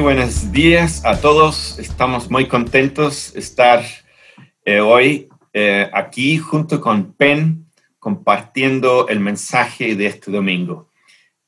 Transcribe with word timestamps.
Buenos 0.00 0.52
días 0.52 1.04
a 1.04 1.20
todos. 1.20 1.76
Estamos 1.80 2.30
muy 2.30 2.46
contentos 2.46 3.32
de 3.32 3.40
estar 3.40 3.84
eh, 4.64 4.78
hoy 4.78 5.28
eh, 5.52 5.90
aquí 5.92 6.38
junto 6.38 6.80
con 6.80 7.14
Pen 7.14 7.66
compartiendo 7.98 9.08
el 9.08 9.18
mensaje 9.18 9.96
de 9.96 10.06
este 10.06 10.30
domingo. 10.30 10.88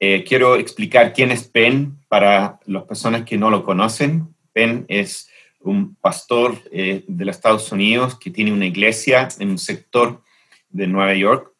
Eh, 0.01 0.25
quiero 0.27 0.57
explicar 0.57 1.13
quién 1.13 1.31
es 1.31 1.47
Pen 1.47 2.01
para 2.09 2.59
las 2.67 2.83
personas 2.85 3.25
que 3.25 3.39
no 3.39 3.51
lo 3.51 3.63
conocen. 3.63 4.35
Pen 4.53 4.85
es 4.89 5.31
un 5.61 5.95
pastor 5.95 6.61
de 6.71 7.05
los 7.07 7.37
Estados 7.37 7.71
Unidos 7.71 8.19
que 8.19 8.31
tiene 8.31 8.53
una 8.53 8.67
iglesia 8.67 9.29
en 9.39 9.51
un 9.51 9.59
sector 9.59 10.23
de 10.71 10.89
Nueva 10.89 11.15
York 11.15 11.53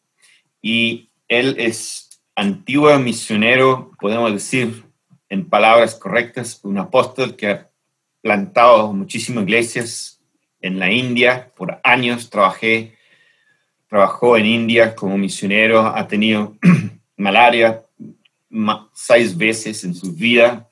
y 0.61 1.09
él 1.29 1.55
es 1.57 2.21
antiguo 2.35 2.97
misionero, 2.99 3.91
podemos 3.99 4.33
decir, 4.33 4.90
en 5.31 5.47
palabras 5.47 5.95
correctas, 5.95 6.59
un 6.63 6.77
apóstol 6.77 7.37
que 7.37 7.47
ha 7.47 7.69
plantado 8.21 8.91
muchísimas 8.91 9.45
iglesias 9.45 10.19
en 10.59 10.77
la 10.77 10.91
India. 10.91 11.53
Por 11.55 11.79
años 11.85 12.29
trabajé, 12.29 12.97
trabajó 13.87 14.35
en 14.35 14.45
India 14.45 14.93
como 14.93 15.17
misionero, 15.17 15.87
ha 15.87 16.05
tenido 16.05 16.57
malaria 17.15 17.81
seis 18.93 19.37
veces 19.37 19.85
en 19.85 19.95
su 19.95 20.13
vida 20.13 20.69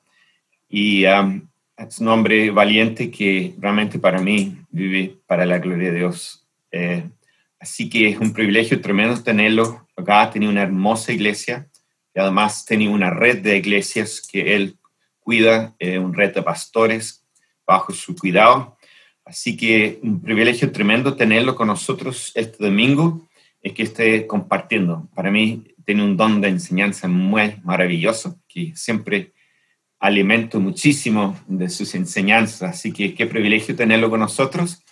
y 0.67 1.05
um, 1.05 1.47
es 1.77 1.99
un 1.99 2.09
hombre 2.09 2.52
valiente 2.52 3.09
que 3.09 3.55
realmente 3.59 3.97
para 3.97 4.19
mí 4.19 4.57
vive 4.71 5.19
para 5.25 5.45
la 5.45 5.59
gloria 5.59 5.89
de 5.89 5.99
Dios. 5.99 6.45
Eh, 6.69 7.09
así 7.61 7.89
que 7.89 8.09
es 8.09 8.19
un 8.19 8.33
privilegio 8.33 8.81
tremendo 8.81 9.23
tenerlo 9.23 9.87
acá, 9.95 10.30
tenido 10.30 10.52
una 10.52 10.63
hermosa 10.63 11.13
iglesia 11.13 11.69
y 12.13 12.19
además 12.19 12.65
tenía 12.65 12.89
una 12.89 13.09
red 13.09 13.39
de 13.39 13.57
iglesias 13.57 14.21
que 14.21 14.55
él 14.55 14.77
cuida, 15.19 15.75
eh, 15.79 15.99
un 15.99 16.13
red 16.13 16.33
de 16.33 16.41
pastores 16.41 17.25
bajo 17.65 17.93
su 17.93 18.15
cuidado. 18.15 18.77
Así 19.25 19.55
que 19.55 19.99
un 20.02 20.21
privilegio 20.21 20.71
tremendo 20.71 21.15
tenerlo 21.15 21.55
con 21.55 21.67
nosotros 21.67 22.31
este 22.33 22.63
domingo 22.63 23.30
y 23.61 23.71
que 23.71 23.83
esté 23.83 24.25
compartiendo. 24.25 25.07
Para 25.13 25.30
mí 25.30 25.65
tiene 25.85 26.03
un 26.03 26.17
don 26.17 26.41
de 26.41 26.49
enseñanza 26.49 27.07
muy 27.07 27.59
maravilloso 27.63 28.39
que 28.47 28.73
siempre 28.75 29.33
alimento 29.99 30.59
muchísimo 30.59 31.37
de 31.47 31.69
sus 31.69 31.93
enseñanzas. 31.93 32.71
Así 32.71 32.91
que 32.91 33.13
qué 33.13 33.27
privilegio 33.27 33.75
tenerlo 33.75 34.09
con 34.09 34.21
nosotros. 34.21 34.83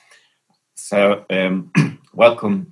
So, 0.76 1.26
um, 1.30 1.72
welcome, 2.14 2.68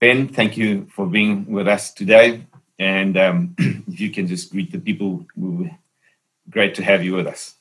Ben. 0.00 0.28
Thank 0.28 0.56
you 0.56 0.86
for 0.88 1.06
being 1.06 1.46
with 1.48 1.68
us 1.68 1.94
today. 1.94 2.46
And 2.82 3.16
um, 3.16 3.54
if 3.86 4.00
you 4.00 4.10
can 4.10 4.26
just 4.26 4.50
greet 4.50 4.72
the 4.72 4.78
people, 4.80 5.24
great 6.50 6.74
to 6.74 6.82
have 6.82 7.04
you 7.04 7.14
with 7.14 7.28
us. 7.28 7.54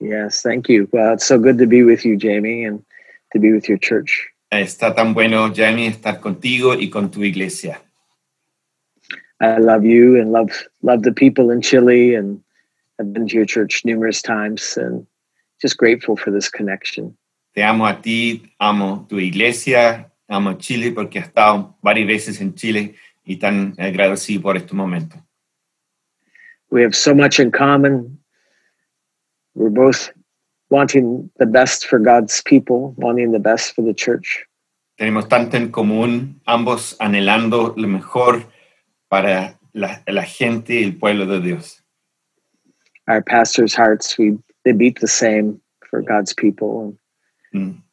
Yes, 0.00 0.42
thank 0.42 0.68
you. 0.68 0.88
Well, 0.90 1.14
it's 1.14 1.24
so 1.24 1.38
good 1.38 1.58
to 1.58 1.68
be 1.68 1.84
with 1.84 2.04
you, 2.04 2.16
Jamie, 2.16 2.64
and 2.64 2.84
to 3.32 3.38
be 3.38 3.52
with 3.52 3.68
your 3.68 3.78
church. 3.78 4.28
Está 4.50 4.92
tan 4.94 5.14
bueno, 5.14 5.54
Jamie, 5.54 5.88
estar 5.88 6.20
contigo 6.20 6.74
y 6.74 6.90
con 6.90 7.10
tu 7.10 7.22
iglesia. 7.22 7.80
I 9.40 9.58
love 9.58 9.84
you 9.84 10.20
and 10.20 10.32
love 10.32 10.50
love 10.82 11.02
the 11.02 11.12
people 11.12 11.52
in 11.52 11.62
Chile, 11.62 12.16
and 12.16 12.42
I've 12.98 13.12
been 13.12 13.28
to 13.28 13.34
your 13.34 13.46
church 13.46 13.84
numerous 13.84 14.20
times, 14.20 14.76
and 14.76 15.06
just 15.60 15.76
grateful 15.78 16.16
for 16.16 16.32
this 16.32 16.50
connection. 16.50 17.16
Te 17.54 17.62
amo 17.62 17.86
a 17.86 17.94
ti, 17.94 18.42
amo 18.58 19.06
tu 19.08 19.18
iglesia, 19.18 20.10
amo 20.28 20.54
Chile 20.54 20.90
porque 20.90 21.20
he 21.20 21.22
estado 21.22 21.76
varias 21.82 22.08
veces 22.08 22.40
en 22.40 22.54
Chile 22.54 22.96
y 23.24 23.36
tan 23.36 23.74
agradecido 23.78 24.42
por 24.42 24.56
este 24.56 24.74
momento. 24.74 25.16
We 26.70 26.82
have 26.82 26.94
so 26.94 27.14
much 27.14 27.38
in 27.38 27.50
common. 27.50 28.18
We're 29.54 29.70
both 29.70 30.10
wanting 30.70 31.30
the 31.38 31.46
best 31.46 31.86
for 31.86 31.98
God's 31.98 32.42
people, 32.42 32.94
wanting 32.96 33.32
the 33.32 33.38
best 33.38 33.74
for 33.74 33.82
the 33.82 33.92
church. 33.92 34.46
Tenemos 34.98 35.28
tanto 35.28 35.56
en 35.56 35.70
común, 35.70 36.40
ambos 36.46 36.96
anhelando 36.98 37.74
lo 37.76 37.88
mejor 37.88 38.44
para 39.08 39.58
la, 39.74 40.02
la 40.06 40.22
gente 40.22 40.80
y 40.80 40.84
el 40.84 40.96
pueblo 40.98 41.26
de 41.26 41.40
Dios. 41.40 41.82
Our 43.08 43.22
pastors' 43.22 43.74
hearts, 43.74 44.16
we 44.16 44.38
they 44.64 44.72
beat 44.72 45.00
the 45.00 45.08
same 45.08 45.60
for 45.90 46.02
God's 46.02 46.32
people. 46.32 46.96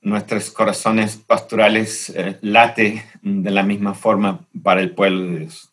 Nuestros 0.01 0.51
corazones 0.51 1.17
pastorales 1.17 2.09
eh, 2.09 2.37
late 2.41 3.03
de 3.21 3.51
la 3.51 3.63
misma 3.63 3.93
forma 3.93 4.39
para 4.63 4.81
el 4.81 4.91
pueblo 4.91 5.31
de 5.31 5.39
Dios. 5.39 5.69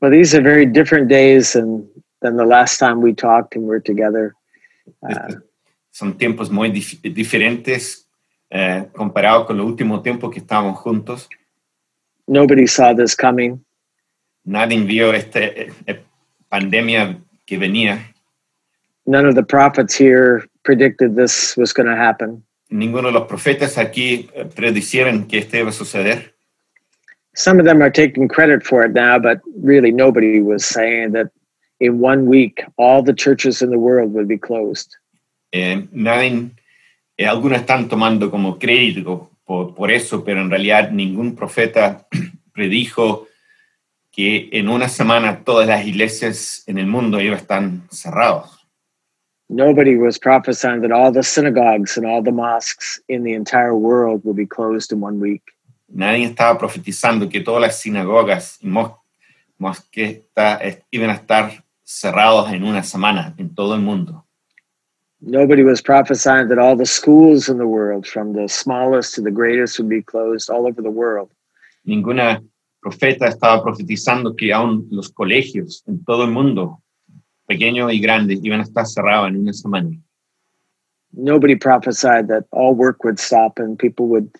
Well, 0.00 0.10
these 0.10 0.34
are 0.34 0.42
very 0.42 0.66
different 0.66 1.08
days 1.08 1.52
than, 1.52 1.88
than 2.22 2.36
the 2.36 2.46
last 2.46 2.78
time 2.78 3.00
we 3.02 3.12
talked 3.14 3.54
and 3.54 3.66
we're 3.66 3.82
together. 3.82 4.34
Uh, 5.02 5.40
Son 5.90 6.16
tiempos 6.16 6.50
muy 6.50 6.70
dif 6.70 7.00
diferentes 7.02 8.08
eh, 8.48 8.88
comparado 8.92 9.46
con 9.46 9.56
el 9.56 9.62
último 9.62 10.02
tiempo 10.02 10.30
que 10.30 10.40
estábamos 10.40 10.78
juntos. 10.78 11.28
Nobody 12.26 12.66
saw 12.66 12.94
this 12.94 13.14
coming. 13.14 13.64
Nadie 14.44 14.80
vio 14.84 15.12
esta 15.12 15.40
eh, 15.40 15.72
eh, 15.86 16.02
pandemia 16.48 17.20
que 17.44 17.58
venía. 17.58 18.14
None 19.10 19.26
of 19.26 19.34
the 19.34 19.42
prophets 19.42 19.92
here 19.96 20.46
predicted 20.62 21.16
this 21.16 21.56
was 21.56 21.72
going 21.72 21.88
to 21.88 21.96
happen. 21.96 22.44
Ninguno 22.70 23.08
de 23.08 23.18
los 23.18 23.26
profetas 23.26 23.76
aquí 23.76 24.30
eh, 24.32 24.44
predicieron 24.44 25.26
que 25.26 25.38
esto 25.38 25.56
iba 25.56 25.70
a 25.70 25.72
suceder. 25.72 26.32
Some 27.34 27.58
of 27.58 27.66
them 27.66 27.82
are 27.82 27.90
taking 27.90 28.28
credit 28.28 28.64
for 28.64 28.84
it 28.84 28.92
now, 28.92 29.18
but 29.18 29.40
really 29.60 29.90
nobody 29.90 30.40
was 30.40 30.64
saying 30.64 31.10
that 31.14 31.32
in 31.80 31.98
one 31.98 32.26
week 32.26 32.62
all 32.76 33.02
the 33.02 33.12
churches 33.12 33.62
in 33.62 33.70
the 33.70 33.80
world 33.80 34.12
would 34.12 34.28
be 34.28 34.38
closed. 34.38 34.94
Eh, 35.50 35.88
nadie, 35.90 36.50
eh, 37.16 37.26
algunos 37.26 37.58
están 37.58 37.88
tomando 37.88 38.30
como 38.30 38.60
crédito 38.60 39.28
por, 39.44 39.74
por 39.74 39.90
eso, 39.90 40.22
pero 40.24 40.40
en 40.40 40.50
realidad 40.50 40.92
ningún 40.92 41.34
profeta 41.34 42.06
predijo 42.54 43.26
que 44.12 44.50
en 44.52 44.68
una 44.68 44.88
semana 44.88 45.42
todas 45.42 45.66
las 45.66 45.84
iglesias 45.84 46.62
en 46.68 46.78
el 46.78 46.86
mundo 46.86 47.20
iban 47.20 47.34
a 47.34 47.40
estar 47.40 47.68
cerradas. 47.90 48.59
Nobody 49.52 49.96
was 49.96 50.16
prophesying 50.16 50.80
that 50.82 50.92
all 50.92 51.10
the 51.10 51.24
synagogues 51.24 51.96
and 51.96 52.06
all 52.06 52.22
the 52.22 52.30
mosques 52.30 53.00
in 53.08 53.24
the 53.24 53.32
entire 53.32 53.74
world 53.74 54.24
will 54.24 54.32
be 54.32 54.46
closed 54.46 54.92
in 54.92 55.00
one 55.00 55.18
week. 55.18 55.42
Nadie 55.92 56.26
estaba 56.26 56.56
profetizando 56.56 57.28
que 57.28 57.40
todas 57.40 57.60
las 57.60 57.80
sinagogas 57.80 58.58
y 58.62 58.68
mos 58.68 58.92
mosques 59.58 60.20
iban 60.92 61.10
a 61.10 61.14
estar 61.14 61.64
cerrados 61.84 62.52
en 62.52 62.62
una 62.62 62.84
semana 62.84 63.34
en 63.38 63.52
todo 63.52 63.74
el 63.74 63.80
mundo. 63.80 64.24
Nobody 65.20 65.64
was 65.64 65.82
prophesying 65.82 66.48
that 66.48 66.60
all 66.60 66.76
the 66.76 66.86
schools 66.86 67.48
in 67.48 67.58
the 67.58 67.66
world, 67.66 68.06
from 68.06 68.32
the 68.32 68.48
smallest 68.48 69.16
to 69.16 69.20
the 69.20 69.32
greatest, 69.32 69.80
would 69.80 69.88
be 69.88 70.00
closed 70.00 70.48
all 70.48 70.68
over 70.68 70.80
the 70.80 70.92
world. 70.92 71.28
Ninguna 71.84 72.40
profeta 72.80 73.26
estaba 73.26 73.60
profetizando 73.64 74.36
que 74.36 74.52
aún 74.52 74.86
los 74.92 75.10
colegios 75.10 75.82
en 75.88 76.04
todo 76.04 76.22
el 76.22 76.30
mundo 76.30 76.79
pequeños 77.50 77.92
y 77.92 77.98
grandes, 77.98 78.38
iban 78.44 78.60
a 78.60 78.62
estar 78.62 78.86
cerrados 78.86 79.28
en 79.28 79.40
una 79.40 79.52
semana. 79.52 79.90
Nobody 81.12 81.56
prophesied 81.56 82.28
that 82.28 82.44
all 82.52 82.76
work 82.76 83.02
would 83.02 83.18
stop 83.18 83.58
and 83.58 83.76
people 83.76 84.06
would 84.06 84.30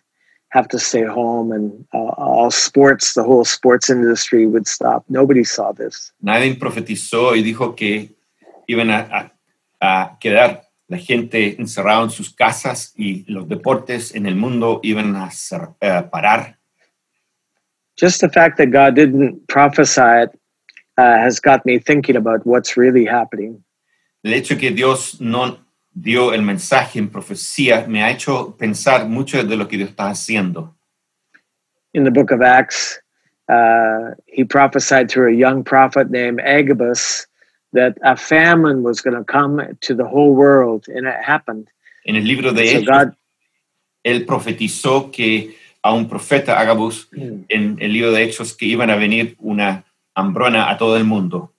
have 0.51 0.69
to 0.69 0.79
stay 0.79 1.05
home 1.05 1.51
and 1.51 1.85
uh, 1.93 2.15
all 2.17 2.53
sports, 2.53 3.15
the 3.15 3.25
whole 3.25 3.45
sports 3.45 3.91
industry 3.91 4.47
would 4.47 4.69
stop. 4.69 5.03
Nobody 5.09 5.43
saw 5.43 5.73
this. 5.73 6.13
Nadie 6.23 6.55
profetizó 6.55 7.35
y 7.35 7.43
dijo 7.43 7.75
que 7.75 8.15
iban 8.69 8.91
a, 8.91 9.01
a, 9.11 9.33
a 9.81 10.19
quedar 10.21 10.63
la 10.87 10.99
gente 10.99 11.57
encerrada 11.59 12.05
en 12.05 12.11
sus 12.11 12.33
casas 12.33 12.93
y 12.97 13.25
los 13.27 13.49
deportes 13.49 14.15
en 14.15 14.27
el 14.27 14.37
mundo 14.37 14.79
iban 14.85 15.17
a 15.17 15.33
ser, 15.33 15.71
uh, 15.83 16.09
parar. 16.09 16.59
Just 17.97 18.21
the 18.21 18.29
fact 18.29 18.57
that 18.59 18.71
God 18.71 18.95
didn't 18.95 19.49
prophesy 19.49 20.23
it 20.23 20.40
uh, 21.01 21.19
has 21.19 21.41
got 21.41 21.65
me 21.65 21.79
thinking 21.79 22.17
about 22.17 22.47
what's 22.47 22.77
really 22.77 23.05
happening. 23.05 23.65
El 24.23 24.33
hecho 24.35 24.59
que 24.59 24.71
Dios 24.71 25.21
no 25.21 25.59
dio 25.93 26.33
el 26.33 26.43
mensaje 26.43 26.99
en 26.99 27.09
profecía 27.09 27.87
me 27.89 28.03
ha 28.03 28.11
hecho 28.11 28.55
pensar 28.59 29.09
mucho 29.09 29.43
de 29.43 29.57
lo 29.57 29.67
que 29.67 29.79
Dios 29.79 29.91
está 29.91 30.11
haciendo. 30.11 30.75
In 31.95 32.05
the 32.05 32.11
book 32.11 32.31
of 32.31 32.43
Acts, 32.43 33.01
uh, 33.49 34.15
he 34.27 34.45
prophesied 34.45 35.11
through 35.11 35.33
a 35.33 35.35
young 35.35 35.65
prophet 35.65 36.11
named 36.11 36.41
Agabus 36.41 37.27
that 37.73 37.97
a 38.03 38.17
famine 38.17 38.83
was 38.83 39.01
going 39.01 39.17
to 39.17 39.25
come 39.25 39.61
to 39.81 39.95
the 39.95 40.05
whole 40.05 40.35
world, 40.35 40.87
and 40.89 41.07
it 41.07 41.17
happened. 41.25 41.69
En 42.05 42.17
el 42.17 42.25
libro 42.25 42.53
de 42.53 42.67
so 42.67 42.83
God, 42.85 43.15
él 44.05 44.27
profetizó 44.27 45.11
que 45.11 45.57
a 45.83 45.95
un 45.95 46.09
profeta 46.09 46.61
Agabus 46.61 47.09
mm. 47.13 47.45
en 47.49 47.79
el 47.81 47.93
libro 47.93 48.13
de 48.13 48.23
Hechos 48.23 48.55
que 48.55 48.67
iban 48.67 48.91
a 48.91 48.97
venir 48.97 49.37
una 49.39 49.85
hambrona 50.15 50.71
a 50.71 50.77
todo 50.77 50.97
el 50.97 51.05
mundo. 51.05 51.53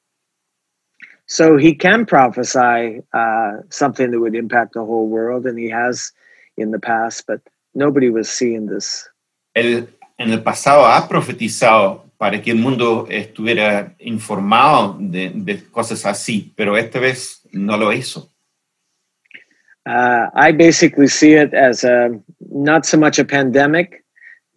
So 1.25 1.57
he 1.57 1.73
can 1.75 2.05
prophesy 2.05 3.01
uh, 3.13 3.61
something 3.69 4.11
that 4.11 4.19
would 4.19 4.35
impact 4.35 4.73
the 4.73 4.83
whole 4.83 5.07
world, 5.07 5.45
and 5.45 5.57
he 5.57 5.69
has 5.69 6.11
in 6.57 6.71
the 6.71 6.79
past, 6.79 7.25
but 7.25 7.39
nobody 7.73 8.09
was 8.09 8.29
seeing 8.29 8.65
this. 8.65 9.07
Él 9.55 9.87
en 10.17 10.31
el 10.31 10.43
pasado 10.43 10.85
ha 10.85 11.07
profetizado 11.07 12.03
para 12.17 12.41
que 12.41 12.51
el 12.51 12.57
mundo 12.57 13.07
estuviera 13.09 13.95
informado 13.99 14.97
de, 14.99 15.31
de 15.33 15.63
cosas 15.71 16.05
así, 16.05 16.53
pero 16.55 16.77
esta 16.77 16.99
vez 16.99 17.41
no 17.51 17.77
lo 17.77 17.91
hizo. 17.91 18.29
Uh, 19.87 20.29
I 20.35 20.51
basically 20.51 21.07
see 21.07 21.33
it 21.33 21.53
as 21.55 21.83
a, 21.83 22.09
not 22.51 22.85
so 22.85 22.97
much 22.97 23.17
a 23.17 23.25
pandemic 23.25 24.03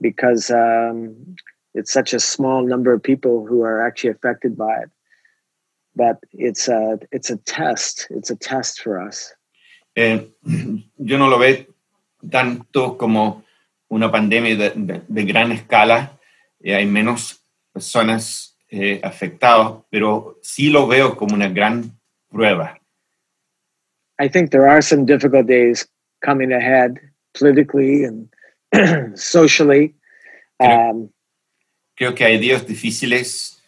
because 0.01 0.51
um, 0.51 1.37
it's 1.75 1.93
such 1.93 2.15
a 2.15 2.21
small 2.21 2.65
number 2.65 2.93
of 2.93 3.03
people 3.03 3.47
who 3.47 3.63
are 3.63 3.85
actually 3.85 4.11
affected 4.11 4.57
by 4.57 4.75
it. 4.83 4.91
But 5.97 6.19
it's 6.33 6.69
a, 6.69 6.99
it's 7.13 7.31
a 7.31 7.37
test. 7.39 8.07
It's 8.11 8.31
a 8.31 8.37
test 8.37 8.81
for 8.81 9.01
us. 9.01 9.33
Eh, 9.97 10.27
yo 10.99 11.19
no 11.19 11.29
lo 11.29 11.39
veo 11.39 11.67
tanto 12.31 12.97
como 12.97 13.45
una 13.91 14.11
pandemia 14.11 14.57
de, 14.57 14.71
de, 14.71 15.03
de 15.07 15.25
gran 15.25 15.53
escala. 15.53 16.19
Eh, 16.61 16.75
hay 16.75 16.87
menos 16.87 17.45
personas 17.73 18.57
eh, 18.71 19.01
afectadas, 19.03 19.85
pero 19.91 20.39
sí 20.43 20.71
lo 20.71 20.87
veo 20.87 21.17
como 21.17 21.35
una 21.35 21.49
gran 21.49 21.97
prueba. 22.29 22.77
I 24.19 24.29
think 24.29 24.51
there 24.51 24.69
are 24.69 24.83
some 24.83 25.05
difficult 25.05 25.47
days 25.47 25.87
coming 26.25 26.53
ahead 26.53 26.99
politically 27.35 28.05
and 28.05 28.29
socially. 29.19 29.95
Um, 30.61 31.11
Creo 31.95 32.15
que 32.15 32.25
hay 32.25 32.39
días 32.39 32.67
difíciles 32.67 33.63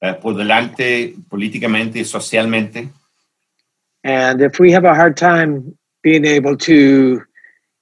eh, 0.00 0.14
por 0.14 0.36
delante 0.36 1.14
políticamente 1.28 1.98
y 1.98 2.04
socialmente. 2.04 2.90
and 4.06 4.40
if 4.40 4.60
we 4.60 4.70
have 4.70 4.84
a 4.84 4.94
hard 4.94 5.16
time 5.16 5.76
being 6.02 6.24
able 6.24 6.56
to 6.56 7.20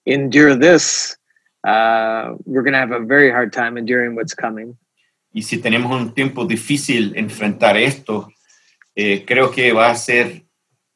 endure 0.06 0.56
this, 0.56 1.17
uh, 1.64 2.32
we're 2.46 2.62
going 2.62 2.73
to 2.73 2.79
have 2.79 2.93
a 2.93 3.00
very 3.00 3.31
hard 3.31 3.52
time 3.52 3.76
enduring 3.76 4.14
what's 4.17 4.35
coming. 4.35 4.76
Y 5.35 5.43
si 5.43 5.58
tenemos 5.58 5.91
un 5.93 6.14
tiempo 6.14 6.47
difícil 6.47 7.12
enfrentar 7.17 7.76
esto, 7.76 8.29
eh, 8.94 9.25
creo 9.26 9.50
que 9.50 9.73
va 9.73 9.90
a 9.90 9.97
ser 9.97 10.44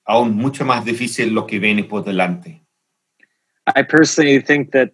aún 0.07 0.35
mucho 0.35 0.65
más 0.65 0.85
difícil 0.85 1.35
lo 1.35 1.47
que 1.47 1.59
viene 1.59 1.85
por 1.85 2.05
delante. 2.05 2.63
I 3.77 3.83
personally 3.83 4.41
think 4.41 4.71
that 4.73 4.93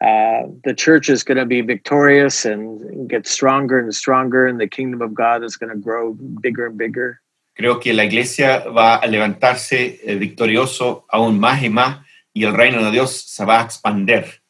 uh, 0.00 0.48
the 0.64 0.74
church 0.74 1.10
is 1.10 1.22
going 1.22 1.36
to 1.36 1.44
be 1.44 1.60
victorious 1.60 2.46
and 2.46 3.08
get 3.08 3.26
stronger 3.26 3.78
and 3.78 3.94
stronger, 3.94 4.46
and 4.46 4.58
the 4.58 4.66
kingdom 4.66 5.02
of 5.02 5.12
God 5.12 5.44
is 5.44 5.56
going 5.56 5.70
to 5.70 5.76
grow 5.76 6.14
bigger 6.40 6.66
and 6.66 6.78
bigger. 6.78 7.20
Creo 7.54 7.78
que 7.78 7.92
la 7.92 8.04
iglesia 8.04 8.64
va 8.70 8.96
a 8.96 9.06
levantarse 9.06 10.00
eh, 10.02 10.14
victorioso 10.16 11.04
aún 11.12 11.38
más 11.38 11.62
y 11.62 11.68
más 11.68 12.00
y 12.32 12.44
el 12.44 12.54
reino 12.54 12.82
de 12.82 12.90
Dios 12.90 13.10
se 13.26 13.44
va 13.44 13.60
a 13.60 13.64
expandir. 13.64 14.40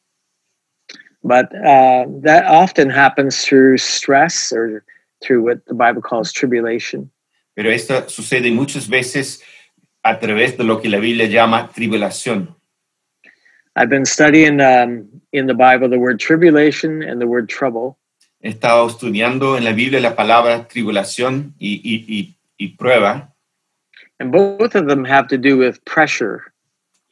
But 1.25 1.53
uh, 1.55 2.07
that 2.23 2.47
often 2.47 2.89
happens 2.89 3.45
through 3.45 3.79
stress 3.79 4.53
or 4.53 4.85
through 5.21 5.43
what 5.43 5.67
the 5.67 5.75
Bible 5.75 6.01
calls 6.01 6.33
tribulation. 6.33 7.11
Pero 7.57 7.71
esto 7.71 8.09
sucede 8.09 8.53
muchas 8.53 8.89
veces 8.89 9.43
a 10.05 10.19
través 10.21 10.57
de 10.57 10.65
lo 10.65 10.81
que 10.81 10.89
la 10.89 10.99
Biblia 10.99 11.27
llama 11.27 11.69
tribulación. 11.75 12.55
I've 13.77 13.91
been 13.91 14.05
studying 14.05 14.61
um, 14.61 15.09
in 15.33 15.47
the 15.47 15.55
Bible 15.55 15.89
the 15.89 15.99
word 15.99 16.19
tribulation 16.19 17.03
and 17.03 17.21
the 17.21 17.27
word 17.27 17.49
trouble. 17.49 17.97
He 18.43 18.49
estado 18.49 18.87
estudiando 18.89 19.57
en 19.59 19.65
la 19.65 19.73
Biblia 19.73 20.01
la 20.01 20.17
palabra 20.17 20.67
tribulación 20.67 21.55
y, 21.59 21.81
y- 21.85 22.05
y- 22.09 22.37
y 22.59 22.77
prueba 22.77 23.35
And 24.19 24.31
both 24.33 24.75
of 24.75 24.87
them 24.87 25.05
have 25.05 25.29
to 25.29 25.39
do 25.39 25.57
with 25.59 25.79
pressure. 25.85 26.43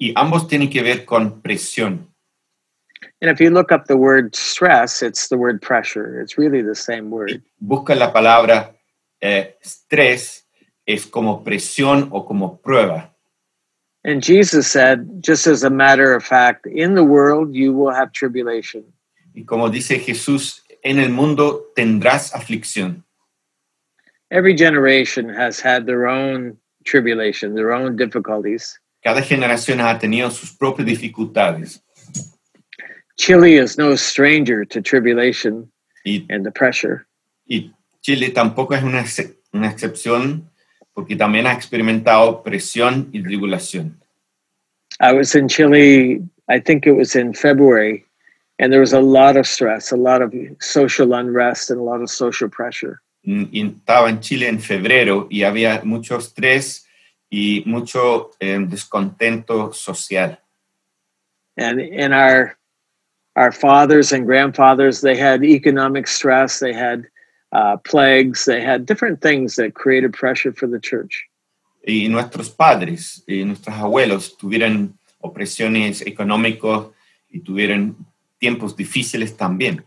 y 0.00 0.12
ambos 0.14 0.46
tienen 0.48 0.70
que 0.70 0.82
ver 0.82 1.04
con 1.04 1.40
presión. 1.42 2.06
And 3.20 3.30
if 3.30 3.40
you 3.40 3.50
look 3.50 3.72
up 3.72 3.86
the 3.86 3.96
word 3.96 4.34
stress, 4.36 5.02
it's 5.02 5.28
the 5.28 5.36
word 5.36 5.60
pressure. 5.60 6.20
It's 6.20 6.38
really 6.38 6.62
the 6.62 6.74
same 6.74 7.10
word. 7.10 7.42
Busca 7.60 7.94
la 7.96 8.12
palabra 8.12 8.74
eh, 9.20 9.56
estrés, 9.62 10.46
es 10.86 11.06
como 11.06 11.42
presión 11.42 12.08
o 12.12 12.24
como 12.24 12.60
prueba. 12.60 13.12
And 14.04 14.22
Jesus 14.22 14.66
said, 14.70 15.22
just 15.22 15.46
as 15.46 15.64
a 15.64 15.70
matter 15.70 16.14
of 16.14 16.24
fact, 16.24 16.66
in 16.66 16.94
the 16.94 17.04
world 17.04 17.54
you 17.54 17.72
will 17.72 17.92
have 17.92 18.12
tribulation. 18.12 18.84
Y 19.34 19.44
como 19.44 19.68
dice 19.68 19.98
Jesús, 20.00 20.62
en 20.82 20.98
el 20.98 21.10
mundo 21.10 21.66
tendrás 21.76 22.32
aflicción. 22.32 23.02
Every 24.30 24.54
generation 24.56 25.28
has 25.28 25.58
had 25.60 25.86
their 25.86 26.06
own 26.06 26.56
tribulation, 26.84 27.54
their 27.54 27.72
own 27.72 27.96
difficulties. 27.96 28.78
Cada 29.04 29.22
generación 29.22 29.80
ha 29.80 29.98
tenido 29.98 30.30
sus 30.30 30.52
propias 30.56 30.86
dificultades 30.86 31.80
Chile 33.16 33.56
is 33.56 33.76
no 33.78 33.96
stranger 33.96 34.64
to 34.64 34.80
tribulation 34.80 35.70
y, 36.04 36.24
and 36.30 36.44
the 36.46 36.52
pressure. 36.52 37.06
y 37.48 37.72
Chile 38.02 38.30
tampoco 38.30 38.74
es 38.74 38.82
una, 38.82 39.00
ex- 39.00 39.34
una 39.52 39.68
excepción 39.70 40.48
porque 40.98 41.14
también 41.14 41.46
ha 41.46 41.52
experimentado 41.52 42.42
presión 42.42 43.08
y 43.12 43.22
tribulación. 43.22 43.96
I 44.98 45.12
was 45.12 45.36
in 45.36 45.46
Chile, 45.46 46.22
I 46.48 46.58
think 46.58 46.88
it 46.88 46.92
was 46.92 47.14
in 47.14 47.34
February, 47.34 48.04
and 48.58 48.72
there 48.72 48.80
was 48.80 48.92
a 48.92 49.00
lot 49.00 49.36
of 49.36 49.46
stress, 49.46 49.92
a 49.92 49.96
lot 49.96 50.22
of 50.22 50.34
social 50.58 51.14
unrest, 51.14 51.70
and 51.70 51.78
a 51.78 51.84
lot 51.84 52.02
of 52.02 52.10
social 52.10 52.48
pressure. 52.48 53.00
Mm, 53.24 53.44
y 53.52 53.60
estaba 53.60 54.08
en 54.08 54.18
Chile 54.18 54.48
en 54.48 54.58
febrero 54.58 55.28
y 55.30 55.44
había 55.44 55.82
mucho 55.84 56.16
estrés 56.16 56.84
y 57.30 57.62
mucho 57.64 58.32
eh, 58.40 58.58
descontento 58.68 59.72
social. 59.72 60.36
And 61.56 61.80
in 61.80 62.12
our 62.12 62.58
our 63.36 63.52
fathers 63.52 64.10
and 64.10 64.26
grandfathers, 64.26 65.00
they 65.00 65.16
had 65.16 65.44
economic 65.44 66.08
stress, 66.08 66.58
they 66.58 66.72
had 66.72 67.06
uh, 67.52 67.76
plagues, 67.78 68.44
they 68.44 68.60
had 68.60 68.86
different 68.86 69.20
things 69.20 69.56
that 69.56 69.74
created 69.74 70.12
pressure 70.12 70.52
for 70.52 70.66
the 70.66 70.80
church. 70.80 71.28
Y 71.86 72.08
nuestros 72.08 72.50
padres 72.50 73.22
y 73.26 73.44
nuestros 73.44 73.76
abuelos 73.76 74.36
tuvieron 74.36 74.98
opresiones 75.20 76.02
económicas 76.02 76.86
y 77.30 77.40
tuvieron 77.40 77.96
tiempos 78.38 78.76
difíciles 78.76 79.36
también. 79.36 79.84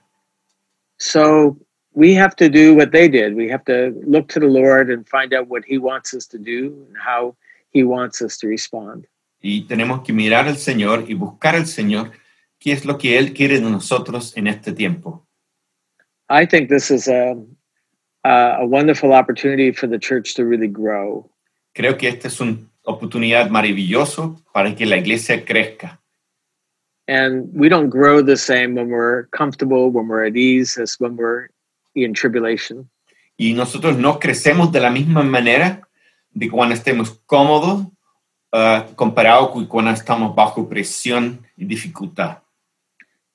So 0.97 1.57
we 1.93 2.13
have 2.13 2.35
to 2.37 2.49
do 2.49 2.75
what 2.75 2.91
they 2.91 3.07
did. 3.07 3.35
We 3.35 3.49
have 3.49 3.63
to 3.65 3.93
look 4.05 4.27
to 4.29 4.39
the 4.39 4.47
Lord 4.47 4.89
and 4.89 5.07
find 5.07 5.33
out 5.33 5.47
what 5.47 5.63
He 5.65 5.77
wants 5.77 6.13
us 6.13 6.27
to 6.29 6.37
do 6.37 6.73
and 6.87 6.97
how 6.97 7.35
He 7.71 7.83
wants 7.83 8.21
us 8.21 8.37
to 8.39 8.47
respond. 8.47 9.07
Y 9.41 9.63
tenemos 9.67 10.03
que 10.03 10.13
mirar 10.13 10.47
al 10.47 10.57
Señor 10.57 11.05
y 11.07 11.15
buscar 11.15 11.55
al 11.55 11.65
Señor 11.65 12.11
qué 12.59 12.71
es 12.71 12.85
lo 12.85 12.97
que 12.97 13.17
Él 13.17 13.33
quiere 13.33 13.59
de 13.59 13.69
nosotros 13.69 14.37
en 14.37 14.47
este 14.47 14.71
tiempo. 14.71 15.25
I 16.31 16.45
think 16.45 16.69
this 16.69 16.89
is 16.89 17.09
a, 17.09 17.35
a, 18.23 18.65
wonderful 18.65 19.11
opportunity 19.11 19.73
for 19.73 19.87
the 19.87 19.99
church 19.99 20.33
to 20.35 20.45
really 20.45 20.69
grow. 20.69 21.29
Creo 21.75 21.97
que 21.97 22.07
esta 22.07 22.29
es 22.29 22.39
una 22.39 22.57
oportunidad 22.85 23.49
maravillosa 23.49 24.35
para 24.53 24.73
que 24.73 24.85
la 24.85 24.97
iglesia 24.97 25.43
crezca. 25.43 25.99
And 27.07 27.49
we 27.53 27.67
don't 27.67 27.89
grow 27.89 28.21
the 28.21 28.37
same 28.37 28.75
when 28.75 28.89
we're 28.89 29.25
comfortable, 29.31 29.91
when 29.91 30.07
we're 30.07 30.25
at 30.25 30.37
ease, 30.37 30.77
as 30.77 30.95
when 30.99 31.17
we're 31.17 31.49
in 31.95 32.13
tribulation. 32.13 32.89
Y 33.37 33.53
nosotros 33.53 33.97
no 33.97 34.17
crecemos 34.17 34.71
de 34.71 34.79
la 34.79 34.89
misma 34.89 35.23
manera 35.23 35.81
de 36.29 36.49
cuando 36.49 36.75
estemos 36.75 37.19
cómodos 37.25 37.87
ah, 38.53 38.87
comparado 38.95 39.51
con 39.51 39.65
cuando 39.65 39.91
estamos 39.91 40.33
bajo 40.33 40.69
presión 40.69 41.45
y 41.57 41.65
dificultad. 41.65 42.37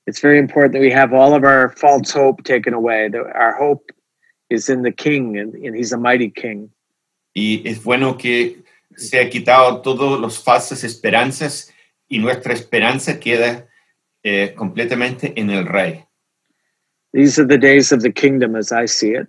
It's 0.06 0.20
very 0.20 0.38
important 0.38 0.72
that 0.74 0.80
we 0.80 0.90
have 0.90 1.12
all 1.12 1.34
of 1.34 1.44
our 1.44 1.70
false 1.70 2.12
hope 2.12 2.44
taken 2.44 2.74
away. 2.74 3.08
That 3.08 3.26
our 3.34 3.54
hope 3.56 3.90
is 4.50 4.68
in 4.68 4.82
the 4.82 4.92
King, 4.92 5.36
and, 5.36 5.54
and 5.54 5.74
He's 5.74 5.92
a 5.92 5.98
mighty 5.98 6.30
King. 6.30 6.70
Y 7.34 7.62
es 7.66 7.82
bueno 7.82 8.14
que 8.14 8.62
se 8.96 9.18
ha 9.18 9.28
quitado 9.28 9.82
todas 9.82 10.20
las 10.20 10.42
falsas 10.42 10.84
esperanzas 10.84 11.70
y 12.08 12.18
nuestra 12.18 12.54
esperanza 12.54 13.18
queda 13.20 13.66
eh, 14.22 14.54
completamente 14.56 15.32
en 15.36 15.50
el 15.50 15.66
Rey. 15.66 16.04
These 17.12 17.38
are 17.38 17.46
the 17.46 17.58
days 17.58 17.92
of 17.92 18.02
the 18.02 18.12
kingdom 18.12 18.56
as 18.56 18.72
I 18.72 18.86
see 18.86 19.12
it. 19.12 19.26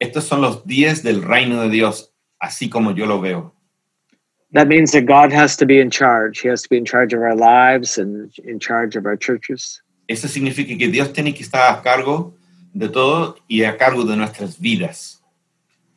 Estos 0.00 0.24
son 0.24 0.40
los 0.40 0.64
días 0.64 1.02
del 1.02 1.22
reino 1.22 1.62
de 1.62 1.70
Dios, 1.70 2.12
así 2.40 2.70
como 2.70 2.92
yo 2.92 3.06
lo 3.06 3.20
veo. 3.20 3.52
That 4.52 4.66
means 4.66 4.92
that 4.92 5.06
God 5.06 5.32
has 5.32 5.56
to 5.58 5.66
be 5.66 5.78
in 5.80 5.90
charge. 5.90 6.40
He 6.40 6.48
has 6.48 6.62
to 6.62 6.68
be 6.68 6.76
in 6.76 6.84
charge 6.84 7.12
of 7.12 7.20
our 7.20 7.36
lives 7.36 7.98
and 7.98 8.32
in 8.44 8.58
charge 8.58 8.96
of 8.96 9.06
our 9.06 9.16
churches. 9.16 9.80
Eso 10.10 10.26
significa 10.26 10.76
que 10.76 10.88
Dios 10.88 11.12
tiene 11.12 11.32
que 11.32 11.44
estar 11.44 11.72
a 11.72 11.80
cargo 11.82 12.34
de 12.72 12.88
todo 12.88 13.36
y 13.46 13.62
a 13.62 13.76
cargo 13.76 14.02
de 14.02 14.16
nuestras 14.16 14.58
vidas. 14.58 15.22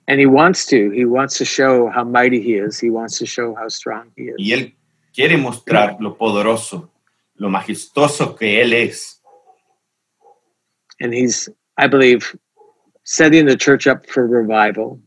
And 0.07 0.19
He 0.19 0.27
wants 0.27 0.67
to. 0.67 0.91
He 0.91 1.03
wants 1.03 1.39
to 1.39 1.45
show 1.45 1.89
how 1.89 2.03
mighty 2.03 2.39
He 2.39 2.59
is. 2.59 2.79
He 2.79 2.91
wants 2.91 3.17
to 3.17 3.25
show 3.25 3.55
how 3.55 3.67
strong 3.69 4.11
He 4.15 4.25
is. 4.25 4.35
Y 4.37 4.53
Él 4.53 4.75
quiere 5.15 5.35
mostrar 5.37 5.97
lo 5.99 6.15
poderoso, 6.15 6.91
lo 7.37 7.49
majestuoso 7.49 8.35
que 8.35 8.61
Él 8.61 8.73
es. 8.73 9.19
And 11.01 11.11
He's, 11.11 11.49
I 11.79 11.87
believe, 11.87 12.37
setting 13.03 13.47
the 13.47 13.57
church 13.57 13.87
up 13.87 14.05
for 14.05 14.27
revival. 14.27 14.99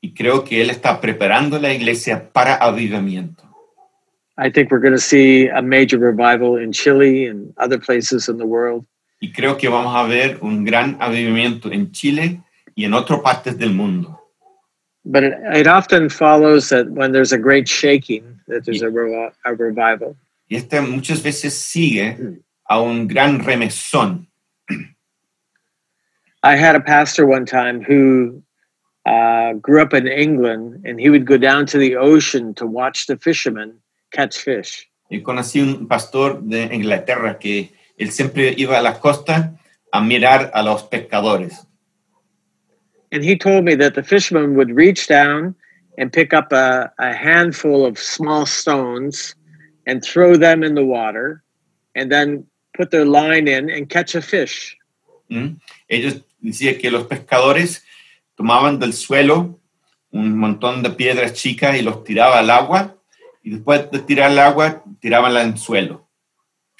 Y 0.00 0.14
creo 0.14 0.42
que 0.42 0.60
Él 0.60 0.70
está 0.70 1.00
preparando 1.00 1.60
la 1.60 1.72
iglesia 1.72 2.32
para 2.32 2.56
avivamiento. 2.56 3.44
I 4.42 4.50
think 4.50 4.72
we're 4.72 4.80
going 4.80 4.98
to 4.98 5.06
see 5.14 5.46
a 5.46 5.62
major 5.62 5.98
revival 5.98 6.56
in 6.56 6.72
Chile 6.72 7.26
and 7.26 7.54
other 7.58 7.78
places 7.78 8.28
in 8.28 8.38
the 8.38 8.46
world. 8.46 8.84
Y 9.20 9.30
creo 9.32 9.56
que 9.56 9.70
vamos 9.70 9.94
a 9.94 10.08
ver 10.08 10.38
un 10.42 10.64
gran 10.64 10.96
avivamiento 11.00 11.70
en 11.72 11.92
Chile 11.92 12.40
y 12.74 12.84
en 12.84 12.92
otras 12.92 13.20
partes 13.20 13.56
del 13.56 13.72
mundo. 13.72 14.18
But 15.04 15.22
it, 15.22 15.34
it 15.54 15.66
often 15.68 16.08
follows 16.08 16.70
that 16.70 16.90
when 16.90 17.12
there's 17.12 17.30
a 17.30 17.38
great 17.38 17.68
shaking, 17.68 18.40
that 18.48 18.64
there's 18.64 18.82
a, 18.82 18.86
revi- 18.86 19.32
a 19.44 19.54
revival. 19.54 20.16
Y 20.50 20.56
este 20.56 20.80
muchas 20.80 21.22
veces 21.22 21.54
sigue 21.54 22.42
a 22.68 22.80
un 22.82 23.06
gran 23.06 23.44
remesón. 23.44 24.26
I 26.42 26.56
had 26.56 26.74
a 26.74 26.80
pastor 26.80 27.26
one 27.26 27.46
time 27.46 27.80
who 27.80 28.42
uh, 29.06 29.52
grew 29.52 29.80
up 29.80 29.94
in 29.94 30.08
England, 30.08 30.84
and 30.84 30.98
he 30.98 31.10
would 31.10 31.26
go 31.26 31.36
down 31.36 31.64
to 31.66 31.78
the 31.78 31.94
ocean 31.94 32.54
to 32.54 32.66
watch 32.66 33.06
the 33.06 33.16
fishermen 33.16 33.78
catch 34.12 34.38
fish. 34.38 34.88
Y 35.10 35.22
conocí 35.22 35.60
un 35.60 35.88
pastor 35.88 36.42
de 36.42 36.64
Inglaterra 36.72 37.38
que 37.38 37.72
él 37.98 38.10
siempre 38.10 38.54
iba 38.56 38.78
a 38.78 38.82
la 38.82 38.98
costa 38.98 39.58
a 39.92 40.00
mirar 40.00 40.50
a 40.54 40.62
los 40.62 40.84
pescadores. 40.84 41.66
And 43.10 43.22
he 43.22 43.36
told 43.36 43.64
me 43.64 43.74
that 43.74 43.94
the 43.94 44.02
fishermen 44.02 44.56
would 44.56 44.70
reach 44.74 45.06
down 45.06 45.54
and 45.98 46.10
pick 46.10 46.32
up 46.32 46.50
a, 46.52 46.90
a 46.98 47.12
handful 47.12 47.84
of 47.84 47.98
small 47.98 48.46
stones 48.46 49.34
and 49.86 50.02
throw 50.02 50.36
them 50.36 50.62
in 50.62 50.74
the 50.74 50.84
water 50.84 51.42
and 51.94 52.10
then 52.10 52.46
put 52.74 52.90
their 52.90 53.04
line 53.04 53.48
in 53.48 53.68
and 53.68 53.90
catch 53.90 54.14
a 54.14 54.22
fish. 54.22 54.78
¿Mm? 55.28 55.60
Ellos 55.88 56.22
decían 56.40 56.78
que 56.78 56.90
los 56.90 57.06
pescadores 57.06 57.84
tomaban 58.34 58.78
del 58.78 58.94
suelo 58.94 59.58
un 60.10 60.36
montón 60.36 60.82
de 60.82 60.90
piedras 60.90 61.32
chicas 61.34 61.76
y 61.76 61.82
los 61.82 62.04
tiraban 62.04 62.38
al 62.38 62.50
agua 62.50 62.96
y 63.42 63.50
después 63.50 63.90
de 63.90 63.98
tirar 64.00 64.30
al 64.30 64.38
agua 64.38 64.84
tiraban 65.00 65.36
al 65.36 65.58
suelo. 65.58 66.08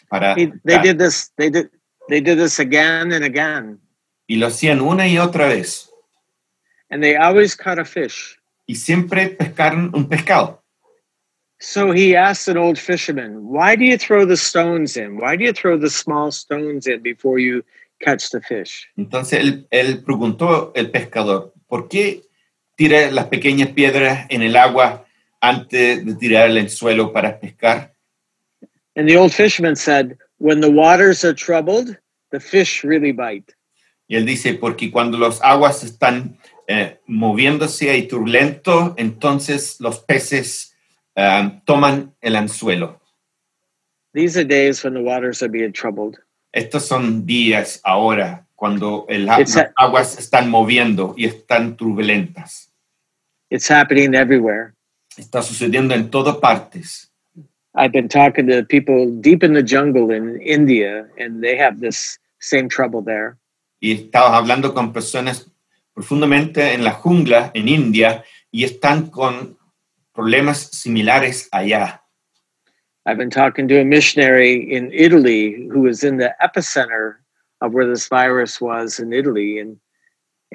Para 0.08 0.34
He, 0.34 0.52
they 0.64 0.78
did 0.78 0.98
this. 0.98 1.32
They 1.36 1.50
did. 1.50 1.70
They 2.08 2.20
did 2.20 2.38
this 2.38 2.58
again 2.58 3.12
and 3.12 3.24
again, 3.24 3.80
y 4.26 4.36
lo 4.36 4.48
hacían 4.48 4.80
una 4.80 5.06
y 5.06 5.18
otra 5.18 5.46
vez 5.46 5.88
and 6.90 7.02
they 7.02 7.16
always 7.16 7.54
caught 7.54 7.78
a 7.78 7.84
fish. 7.84 8.38
y 8.66 8.74
siempre 8.74 9.28
pescaron 9.28 9.90
un 9.94 10.08
pescado. 10.08 10.62
So 11.58 11.92
he 11.92 12.16
asked 12.16 12.48
an 12.48 12.56
old 12.56 12.78
fisherman, 12.78 13.36
"Why 13.44 13.76
do 13.76 13.84
you 13.84 13.96
throw 13.96 14.26
the 14.26 14.36
stones 14.36 14.96
in? 14.96 15.16
Why 15.16 15.36
do 15.36 15.44
you 15.44 15.52
throw 15.52 15.78
the 15.78 15.90
small 15.90 16.32
stones 16.32 16.86
in 16.86 17.02
before 17.02 17.38
you 17.38 17.64
catch 18.00 18.30
the 18.30 18.40
fish?" 18.40 18.88
Entonces 18.96 19.40
él, 19.40 19.66
él 19.70 20.02
preguntó 20.02 20.72
el 20.74 20.90
pescador, 20.90 21.54
¿por 21.68 21.88
qué 21.88 22.22
tira 22.76 23.10
las 23.10 23.26
pequeñas 23.26 23.68
piedras 23.70 24.26
en 24.28 24.42
el 24.42 24.56
agua 24.56 25.06
antes 25.42 26.06
de 26.06 26.14
tirarla 26.14 26.60
el 26.60 26.70
suelo 26.70 27.12
para 27.12 27.38
pescar? 27.38 27.92
And 28.96 29.06
the 29.06 29.18
old 29.18 29.32
fisherman 29.32 29.76
said, 29.76 30.16
"When 30.38 30.60
the 30.60 30.70
waters 30.70 31.24
are 31.24 31.34
troubled, 31.34 31.98
the 32.30 32.40
fish 32.40 32.82
really 32.82 33.12
bite." 33.12 33.54
Y 34.08 34.16
él 34.16 34.26
dice, 34.26 34.54
porque 34.54 34.90
cuando 34.90 35.16
las 35.16 35.40
aguas 35.42 35.84
están 35.84 36.36
eh, 36.68 36.98
moviéndose 37.06 37.96
y 37.96 38.06
turbulentos, 38.06 38.92
entonces 38.96 39.80
los 39.80 40.00
peces 40.00 40.76
eh, 41.16 41.60
toman 41.64 42.14
el 42.20 42.36
anzuelo. 42.36 43.00
These 44.12 44.36
are 44.36 44.44
days 44.44 44.84
when 44.84 44.92
the 44.92 45.00
waters 45.00 45.42
are 45.42 45.50
being 45.50 45.72
troubled. 45.72 46.18
Estos 46.52 46.84
son 46.84 47.24
días 47.24 47.80
ahora 47.82 48.46
cuando 48.54 49.06
el 49.08 49.24
las 49.24 49.56
aguas 49.76 50.18
están 50.18 50.50
moviendo 50.50 51.14
y 51.16 51.24
están 51.24 51.76
turbulentas. 51.76 52.70
It's 53.50 53.70
happening 53.70 54.14
everywhere. 54.14 54.74
Está 55.16 55.42
sucediendo 55.42 55.94
en 55.94 56.10
todas 56.10 56.36
partes. 56.36 57.10
I've 57.74 57.92
been 57.92 58.08
talking 58.08 58.46
to 58.48 58.64
people 58.64 59.10
deep 59.20 59.42
in 59.42 59.54
the 59.54 59.62
jungle 59.62 60.10
in 60.10 60.40
India, 60.42 61.06
and 61.18 61.42
they 61.42 61.56
have 61.56 61.80
this 61.80 62.18
same 62.40 62.68
trouble 62.68 63.02
there. 63.02 63.38
Y 63.80 63.92
estaba 63.92 64.36
hablando 64.36 64.74
con 64.74 64.92
personas 64.92 65.50
profundamente 65.94 66.74
en 66.74 66.84
la 66.84 66.92
jungla 66.92 67.50
en 67.54 67.68
India 67.68 68.24
y 68.50 68.64
están 68.64 69.10
con 69.10 69.56
problemas 70.12 70.70
similares 70.72 71.48
allá. 71.50 72.00
I've 73.06 73.18
been 73.18 73.30
talking 73.30 73.66
to 73.68 73.80
a 73.80 73.84
missionary 73.84 74.54
in 74.72 74.92
Italy 74.92 75.66
who 75.68 75.80
was 75.80 76.04
in 76.04 76.18
the 76.18 76.34
epicenter 76.40 77.16
of 77.60 77.72
where 77.72 77.86
this 77.86 78.06
virus 78.08 78.60
was 78.60 79.00
in 79.00 79.12
Italy, 79.12 79.58
and 79.58 79.78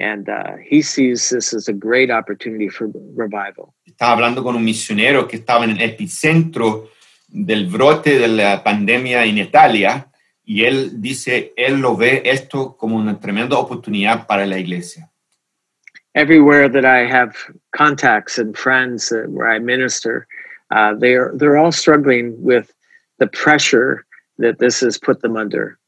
and 0.00 0.28
uh, 0.28 0.56
he 0.62 0.80
sees 0.82 1.28
this 1.30 1.52
as 1.52 1.68
a 1.68 1.72
great 1.72 2.10
opportunity 2.10 2.68
for 2.68 2.88
revival. 3.16 3.74
Estaba 3.84 4.12
hablando 4.12 4.42
con 4.42 4.54
un 4.54 4.64
misionero 4.64 5.26
que 5.26 5.36
estaba 5.36 5.64
en 5.64 5.70
el 5.70 5.82
epicentro 5.82 6.90
del 7.28 7.66
brote 7.66 8.18
de 8.18 8.28
la 8.28 8.62
pandemia 8.62 9.24
en 9.24 9.38
Italia 9.38 10.08
y 10.44 10.64
él 10.64 11.00
dice, 11.02 11.52
él 11.56 11.80
lo 11.80 11.96
ve 11.96 12.22
esto 12.24 12.76
como 12.76 12.96
una 12.96 13.20
tremenda 13.20 13.58
oportunidad 13.58 14.26
para 14.26 14.46
la 14.46 14.58
iglesia. 14.58 15.10
Everywhere 16.14 16.68
that 16.68 16.84
I 16.84 17.06
have 17.06 17.36
contacts 17.72 18.38
and 18.38 18.56
friends 18.56 19.12
uh, 19.12 19.26
where 19.28 19.48
I 19.48 19.58
minister, 19.58 20.26
uh, 20.70 20.94
they're 20.98 21.32
they're 21.36 21.58
all 21.58 21.70
struggling 21.70 22.34
with 22.42 22.72
the 23.18 23.26
pressure 23.26 24.06
that 24.38 24.58
this 24.58 24.80
has 24.80 24.98
put 24.98 25.20
them 25.20 25.36
under. 25.36 25.78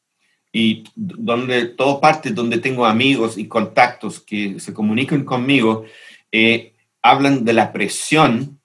Y 0.52 0.85
donde, 0.97 1.66
todas 1.66 2.00
partes 2.00 2.35
donde 2.35 2.59
tengo 2.59 2.85
amigos 2.85 3.38
y 3.38 3.47
contactos 3.47 4.21
que 4.21 4.59
se 4.59 4.75
comunican 4.75 5.25
conmigo, 5.25 5.85
eh, 6.33 6.75
hablan 7.02 7.45
de 7.45 7.52
la 7.52 7.73
presión 7.73 8.61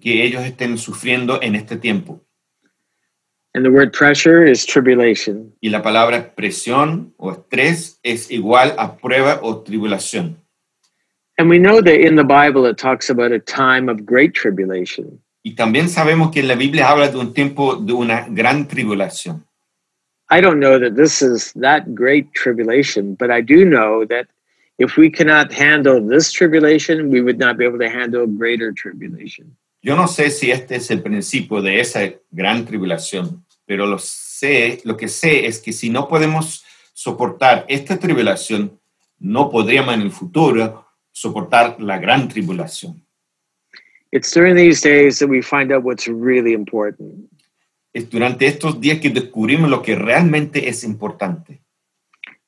que 0.00 0.24
ellos 0.24 0.44
estén 0.44 0.78
sufriendo 0.78 1.40
en 1.42 1.54
este 1.54 1.76
tiempo. 1.76 2.20
And 3.54 3.64
the 3.64 3.70
word 3.70 3.92
pressure 3.92 4.44
is 4.44 4.66
tribulation. 4.66 5.54
Y 5.60 5.70
la 5.70 5.80
palabra 5.80 6.34
presión 6.34 7.14
o 7.16 7.30
estrés 7.30 8.00
es 8.02 8.30
igual 8.30 8.74
a 8.78 8.96
prueba 8.96 9.38
o 9.42 9.62
tribulación. 9.62 10.38
And 11.38 11.48
we 11.48 11.58
know 11.58 11.80
that 11.80 12.00
in 12.00 12.16
the 12.16 12.24
Bible 12.24 12.68
it 12.68 12.78
talks 12.78 13.10
about 13.10 13.32
a 13.32 13.38
time 13.38 13.88
of 13.88 14.04
great 14.04 14.34
tribulation. 14.34 15.20
Y 15.44 15.54
también 15.54 15.88
sabemos 15.88 16.32
que 16.32 16.40
en 16.40 16.48
la 16.48 16.56
Biblia 16.56 16.88
habla 16.88 17.08
de 17.08 17.18
un 17.18 17.32
tiempo 17.32 17.76
de 17.76 17.92
una 17.92 18.26
gran 18.28 18.66
tribulación. 18.66 19.44
I 20.30 20.40
don't 20.40 20.58
know 20.58 20.78
that 20.78 20.96
this 20.96 21.22
is 21.22 21.52
that 21.54 21.94
great 21.94 22.32
tribulation, 22.34 23.14
but 23.14 23.30
I 23.30 23.40
do 23.40 23.64
know 23.64 24.04
that 24.06 24.26
if 24.78 24.96
we 24.96 25.10
cannot 25.10 25.52
handle 25.52 26.00
this 26.00 26.32
tribulation, 26.32 27.10
we 27.10 27.20
would 27.20 27.38
not 27.38 27.56
be 27.56 27.64
able 27.64 27.78
to 27.78 27.90
handle 27.90 28.26
greater 28.26 28.72
tribulation. 28.72 29.56
Yo 29.82 29.96
no 29.96 30.06
sé 30.06 30.30
si 30.30 30.50
este 30.50 30.76
es 30.76 30.90
el 30.90 31.02
principio 31.02 31.60
de 31.60 31.78
esa 31.78 32.00
gran 32.30 32.64
tribulación, 32.64 33.44
pero 33.66 33.86
lo 33.86 33.98
sé, 33.98 34.80
lo 34.84 34.96
que 34.96 35.08
sé 35.08 35.46
es 35.46 35.60
que 35.60 35.72
si 35.72 35.90
no 35.90 36.08
podemos 36.08 36.64
soportar 36.94 37.66
esta 37.68 37.98
tribulación, 37.98 38.80
no 39.18 39.50
podríamos 39.50 39.94
en 39.94 40.00
el 40.00 40.10
futuro 40.10 40.86
soportar 41.12 41.80
la 41.80 41.98
gran 41.98 42.28
tribulación. 42.28 43.02
It's 44.10 44.30
during 44.30 44.56
these 44.56 44.80
days 44.80 45.18
that 45.18 45.28
we 45.28 45.42
find 45.42 45.70
out 45.70 45.82
what's 45.82 46.08
really 46.08 46.54
important. 46.54 47.28
Es 47.94 48.10
durante 48.10 48.46
estos 48.46 48.80
días 48.80 48.98
que 48.98 49.08
descubrimos 49.08 49.70
lo 49.70 49.80
que 49.80 49.94
realmente 49.94 50.68
es 50.68 50.82
importante. 50.82 51.62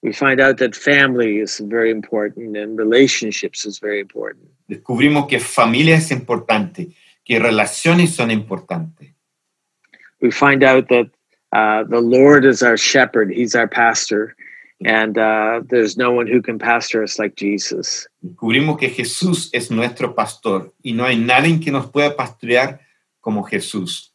We 0.02 0.12
find 0.12 0.40
out 0.40 0.58
that 0.58 0.74
family 0.74 1.40
is 1.40 1.60
very 1.60 1.90
important 1.90 2.56
and 2.56 2.78
relationships 2.78 3.64
is 3.64 3.80
very 3.80 4.00
important. 4.00 4.50
Descubrimos 4.68 5.26
que 5.28 5.38
familia 5.40 5.96
es 5.96 6.10
importante, 6.10 6.88
que 7.24 7.38
relaciones 7.38 8.14
son 8.14 8.30
importantes. 8.30 9.14
We 10.20 10.30
find 10.30 10.62
out 10.62 10.88
that 10.88 11.10
uh, 11.52 11.84
the 11.88 12.00
Lord 12.00 12.44
is 12.44 12.62
our 12.62 12.76
shepherd, 12.76 13.30
He's 13.30 13.54
our 13.54 13.68
pastor, 13.68 14.34
and 14.84 15.16
uh, 15.16 15.62
there's 15.68 15.96
no 15.96 16.10
one 16.10 16.26
who 16.26 16.42
can 16.42 16.58
pastor 16.58 17.02
us 17.02 17.18
like 17.18 17.36
Jesus. 17.36 18.08
Descubrimos 18.20 18.78
que 18.78 18.90
Jesús 18.90 19.48
es 19.52 19.70
nuestro 19.70 20.14
pastor 20.14 20.72
y 20.82 20.92
no 20.92 21.04
hay 21.04 21.16
nadie 21.16 21.60
que 21.60 21.70
nos 21.70 21.86
pueda 21.90 22.16
pastorear 22.16 22.80
como 23.20 23.44
Jesús. 23.44 24.12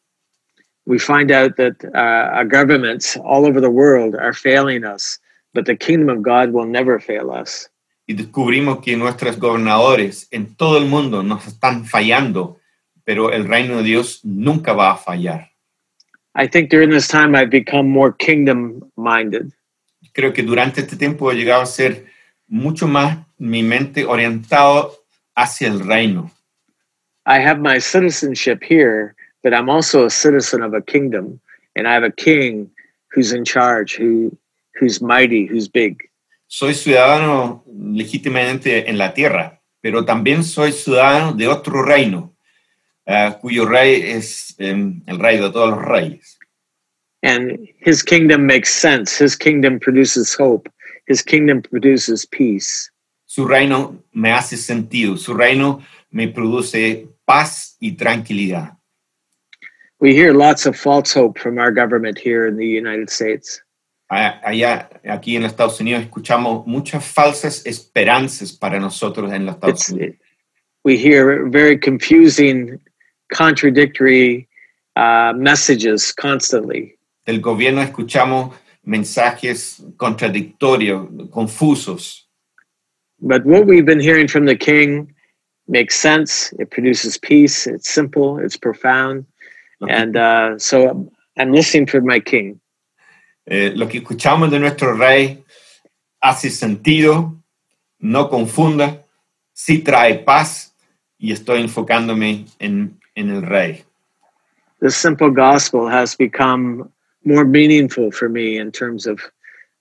We 0.85 0.99
find 0.99 1.31
out 1.31 1.57
that 1.57 1.83
uh, 1.93 2.37
our 2.37 2.45
governments 2.45 3.15
all 3.17 3.45
over 3.45 3.61
the 3.61 3.69
world 3.69 4.15
are 4.15 4.33
failing 4.33 4.83
us, 4.83 5.19
but 5.53 5.65
the 5.65 5.75
kingdom 5.75 6.09
of 6.09 6.21
God 6.23 6.51
will 6.51 6.65
never 6.65 6.99
fail 6.99 7.31
us. 7.31 7.69
y 8.11 8.13
descubrimos 8.13 8.79
que 8.81 8.97
nuestros 8.97 9.39
gobernadores 9.39 10.27
en 10.31 10.55
todo 10.55 10.77
el 10.77 10.85
mundo 10.85 11.23
nos 11.23 11.47
están 11.47 11.85
fallando, 11.85 12.59
pero 13.05 13.31
el 13.31 13.47
reino 13.47 13.77
de 13.77 13.83
Dios 13.83 14.19
nunca 14.23 14.73
va 14.73 14.91
a 14.91 14.97
fallar. 14.97 15.49
I 16.35 16.47
think 16.47 16.69
during 16.69 16.89
this 16.89 17.07
time 17.07 17.35
I've 17.35 17.49
become 17.49 17.89
more 17.89 18.13
kingdom 18.13 18.91
minded. 18.97 19.53
Creo 20.13 20.33
que 20.33 20.43
durante 20.43 20.81
este 20.81 20.97
tiempo 20.97 21.31
he 21.31 21.35
llegado 21.35 21.61
a 21.61 21.65
ser 21.65 22.05
mucho 22.47 22.85
más 22.87 23.17
mi 23.37 23.63
mente 23.63 24.05
orientado 24.05 24.93
hacia 25.33 25.69
el 25.69 25.79
reino. 25.79 26.31
I 27.25 27.39
have 27.39 27.61
my 27.61 27.79
citizenship 27.79 28.61
here, 28.61 29.15
but 29.43 29.53
I'm 29.53 29.69
also 29.69 30.05
a 30.05 30.09
citizen 30.09 30.61
of 30.61 30.73
a 30.73 30.81
kingdom, 30.81 31.39
and 31.75 31.87
I 31.87 31.93
have 31.93 32.03
a 32.03 32.11
king 32.11 32.69
who's 33.11 33.31
in 33.33 33.45
charge, 33.45 33.95
who 33.95 34.37
who's 34.79 35.01
mighty, 35.01 35.45
who's 35.45 35.67
big. 35.67 36.09
Soy 36.47 36.73
ciudadano 36.73 37.63
legítimamente 37.67 38.89
en 38.89 38.97
la 38.97 39.13
tierra, 39.13 39.61
pero 39.81 40.03
también 40.03 40.43
soy 40.43 40.71
ciudadano 40.71 41.33
de 41.33 41.47
otro 41.47 41.83
reino, 41.83 42.35
ah, 43.07 43.37
cuyo 43.39 43.65
rey 43.65 44.01
es 44.01 44.55
em, 44.59 45.01
el 45.07 45.19
rey 45.19 45.37
de 45.37 45.49
todos 45.49 45.71
los 45.71 45.85
reyes. 45.85 46.37
And 47.23 47.67
his 47.77 48.01
kingdom 48.01 48.47
makes 48.47 48.73
sense. 48.73 49.17
His 49.17 49.35
kingdom 49.35 49.79
produces 49.79 50.33
hope. 50.33 50.67
His 51.07 51.21
kingdom 51.21 51.61
produces 51.61 52.25
peace. 52.25 52.89
Su 53.25 53.45
reino 53.45 54.03
me 54.11 54.31
hace 54.31 54.57
sentido, 54.57 55.17
su 55.17 55.33
reino 55.33 55.81
me 56.09 56.27
produce 56.27 57.07
paz 57.25 57.77
y 57.79 57.93
tranquilidad. 57.93 58.77
We 60.01 60.15
hear 60.15 60.33
lots 60.33 60.65
of 60.65 60.75
false 60.75 61.13
hope 61.13 61.37
from 61.37 61.59
our 61.59 61.71
government 61.71 62.17
here 62.17 62.47
in 62.47 62.57
the 62.57 62.65
United 62.65 63.09
States. 63.11 63.61
Allá, 64.11 64.89
aquí 65.05 65.35
en 65.35 65.43
los 65.43 65.51
Estados 65.51 65.79
Unidos, 65.79 66.03
escuchamos 66.03 66.65
muchas 66.65 67.05
falsas 67.05 67.63
esperanzas 67.65 68.51
para 68.51 68.79
nosotros 68.79 69.31
en 69.31 69.45
los 69.45 69.55
Estados 69.55 69.79
It's, 69.81 69.89
Unidos. 69.91 70.15
we 70.83 70.97
hear 70.97 71.47
very 71.47 71.77
confusing, 71.77 72.79
contradictory 73.31 74.49
uh, 74.95 75.33
messages 75.37 76.11
constantly. 76.11 76.97
Del 77.27 77.39
gobierno 77.39 77.81
escuchamos 77.83 78.55
mensajes 78.83 79.81
contradictorios, 79.97 81.07
confusos. 81.29 82.23
But 83.21 83.45
what 83.45 83.67
we've 83.67 83.85
been 83.85 83.99
hearing 84.01 84.27
from 84.27 84.45
the 84.45 84.55
king 84.55 85.13
makes 85.67 85.95
sense. 85.95 86.51
It 86.59 86.71
produces 86.71 87.19
peace. 87.19 87.67
It's 87.67 87.89
simple. 87.89 88.39
It's 88.39 88.57
profound. 88.57 89.25
And 89.89 90.15
uh, 90.15 90.59
so 90.59 91.11
I'm 91.37 91.51
listening 91.51 91.87
for 91.87 92.01
my 92.01 92.19
king. 92.19 92.61
eh, 93.45 93.73
lo 93.75 93.87
que 93.87 93.99
escuchamos 93.99 94.49
de 94.51 94.59
nuestro 94.59 94.95
rey 94.95 95.43
hace 96.21 96.49
sentido, 96.49 97.35
no 97.99 98.29
confunda, 98.29 99.05
sí 99.53 99.79
trae 99.79 100.19
paz 100.19 100.73
y 101.17 101.31
estoy 101.31 101.61
enfocándome 101.61 102.45
en, 102.59 102.99
en 103.15 103.29
el 103.29 103.41
rey. 103.41 103.83
This 104.79 104.95
simple 104.95 105.29
gospel 105.29 105.87
has 105.87 106.15
become 106.15 106.89
more 107.23 107.45
meaningful 107.45 108.11
for 108.11 108.29
me 108.29 108.57
in 108.57 108.71
terms 108.71 109.05
of 109.05 109.19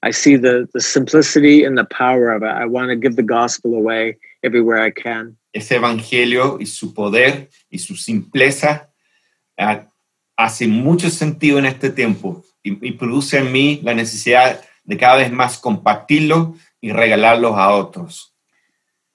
I 0.02 0.10
see 0.12 0.36
the, 0.36 0.68
the 0.72 0.80
simplicity 0.80 1.64
and 1.64 1.76
the 1.76 1.84
power 1.84 2.32
of 2.32 2.42
it. 2.42 2.48
I 2.48 2.64
want 2.66 2.88
to 2.88 2.96
give 2.96 3.16
the 3.16 3.22
gospel 3.22 3.74
away 3.74 4.16
everywhere 4.42 4.82
I 4.82 4.90
can. 4.90 5.36
Ese 5.52 5.76
evangelio 5.76 6.58
y 6.60 6.66
su 6.66 6.92
poder 6.94 7.48
y 7.70 7.78
su 7.78 7.96
simpleza 7.96 8.89
hace 10.36 10.66
mucho 10.66 11.10
sentido 11.10 11.58
en 11.58 11.66
este 11.66 11.90
tiempo 11.90 12.44
y, 12.62 12.88
y 12.88 12.92
produce 12.92 13.38
en 13.38 13.52
mí 13.52 13.80
la 13.82 13.94
necesidad 13.94 14.60
de 14.84 14.96
cada 14.96 15.16
vez 15.16 15.30
más 15.30 15.58
compartirlo 15.58 16.54
y 16.80 16.92
regalarlos 16.92 17.56
a 17.56 17.70
otros. 17.70 18.34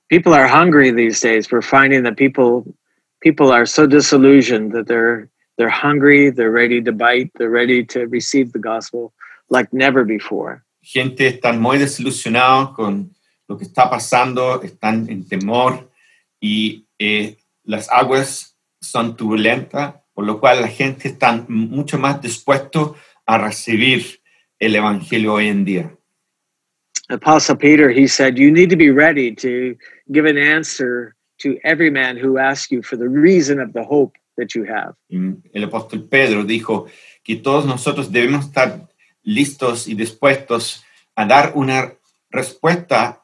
People 0.07 0.33
are 0.33 0.47
hungry 0.47 0.91
these 0.91 1.19
days. 1.19 1.51
We're 1.51 1.61
finding 1.61 2.03
that 2.03 2.15
people 2.15 2.63
people 3.21 3.51
are 3.51 3.65
so 3.65 3.87
disillusioned 3.87 4.71
that 4.73 4.85
they're 4.87 5.29
they're 5.57 5.69
hungry, 5.69 6.29
they're 6.29 6.51
ready 6.51 6.81
to 6.81 6.91
bite, 6.91 7.31
they're 7.37 7.49
ready 7.49 7.83
to 7.85 8.07
receive 8.07 8.51
the 8.51 8.59
gospel 8.59 9.13
like 9.49 9.69
never 9.73 10.05
before. 10.05 10.63
Gente 10.81 11.27
están 11.27 11.59
muy 11.59 11.79
desilusionados 11.79 12.75
con 12.75 13.15
lo 13.47 13.57
que 13.57 13.65
está 13.65 13.89
pasando, 13.89 14.61
están 14.61 15.09
en 15.09 15.27
temor 15.27 15.89
y 16.39 16.85
eh, 16.99 17.37
las 17.63 17.89
aguas 17.89 18.55
son 18.79 19.15
turbulentas, 19.15 19.95
por 20.15 20.25
lo 20.25 20.39
cual 20.39 20.61
la 20.61 20.67
gente 20.67 21.09
está 21.09 21.45
mucho 21.47 21.99
más 21.99 22.21
dispuesto 22.21 22.95
a 23.27 23.37
recibir 23.37 24.21
el 24.57 24.75
evangelio 24.75 25.33
hoy 25.33 25.49
en 25.49 25.65
día. 25.65 25.97
Apostle 27.09 27.57
Peter, 27.57 27.91
he 27.91 28.07
said, 28.07 28.37
you 28.37 28.49
need 28.49 28.69
to 28.71 28.77
be 28.77 28.89
ready 28.89 29.35
to 29.35 29.77
give 30.11 30.25
an 30.25 30.37
answer 30.37 31.15
to 31.37 31.59
every 31.63 31.91
man 31.91 32.17
who 32.17 32.39
asks 32.39 32.71
you 32.71 32.81
for 32.81 32.97
the 32.97 33.07
reason 33.07 33.59
of 33.59 33.73
the 33.73 33.83
hope 33.83 34.17
that 34.37 34.55
you 34.55 34.65
have. 34.65 34.95
El 35.09 35.63
apóstol 35.63 36.07
Pedro 36.09 36.43
dijo 36.43 36.87
que 37.23 37.35
todos 37.35 37.65
nosotros 37.65 38.11
debemos 38.11 38.45
estar 38.45 38.87
listos 39.23 39.87
y 39.87 39.93
dispuestos 39.93 40.83
a 41.15 41.25
dar 41.25 41.51
una 41.55 41.93
respuesta 42.31 43.23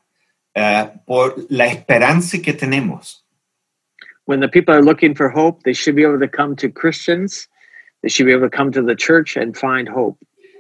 eh, 0.54 0.90
por 1.06 1.36
la 1.50 1.68
esperanza 1.68 2.40
que 2.40 2.54
tenemos. 2.54 3.21
When 4.32 4.40
the 4.40 4.48
people 4.48 4.74
are 4.74 4.82
looking 4.82 5.14
for 5.14 5.28
hope, 5.28 5.64
they 5.64 5.74
should 5.74 5.94
be 5.94 6.04
able 6.04 6.22
to 6.22 6.28
come 6.40 6.56
to 6.56 6.70
Christians, 6.70 7.50
they 8.02 8.08
should 8.08 8.28
be 8.28 8.32
able 8.32 8.48
to 8.50 8.58
come 8.58 8.72
to 8.72 8.82
the 8.82 8.96
church 8.96 9.36
and 9.36 9.58
find 9.58 9.90
hope. 9.90 10.18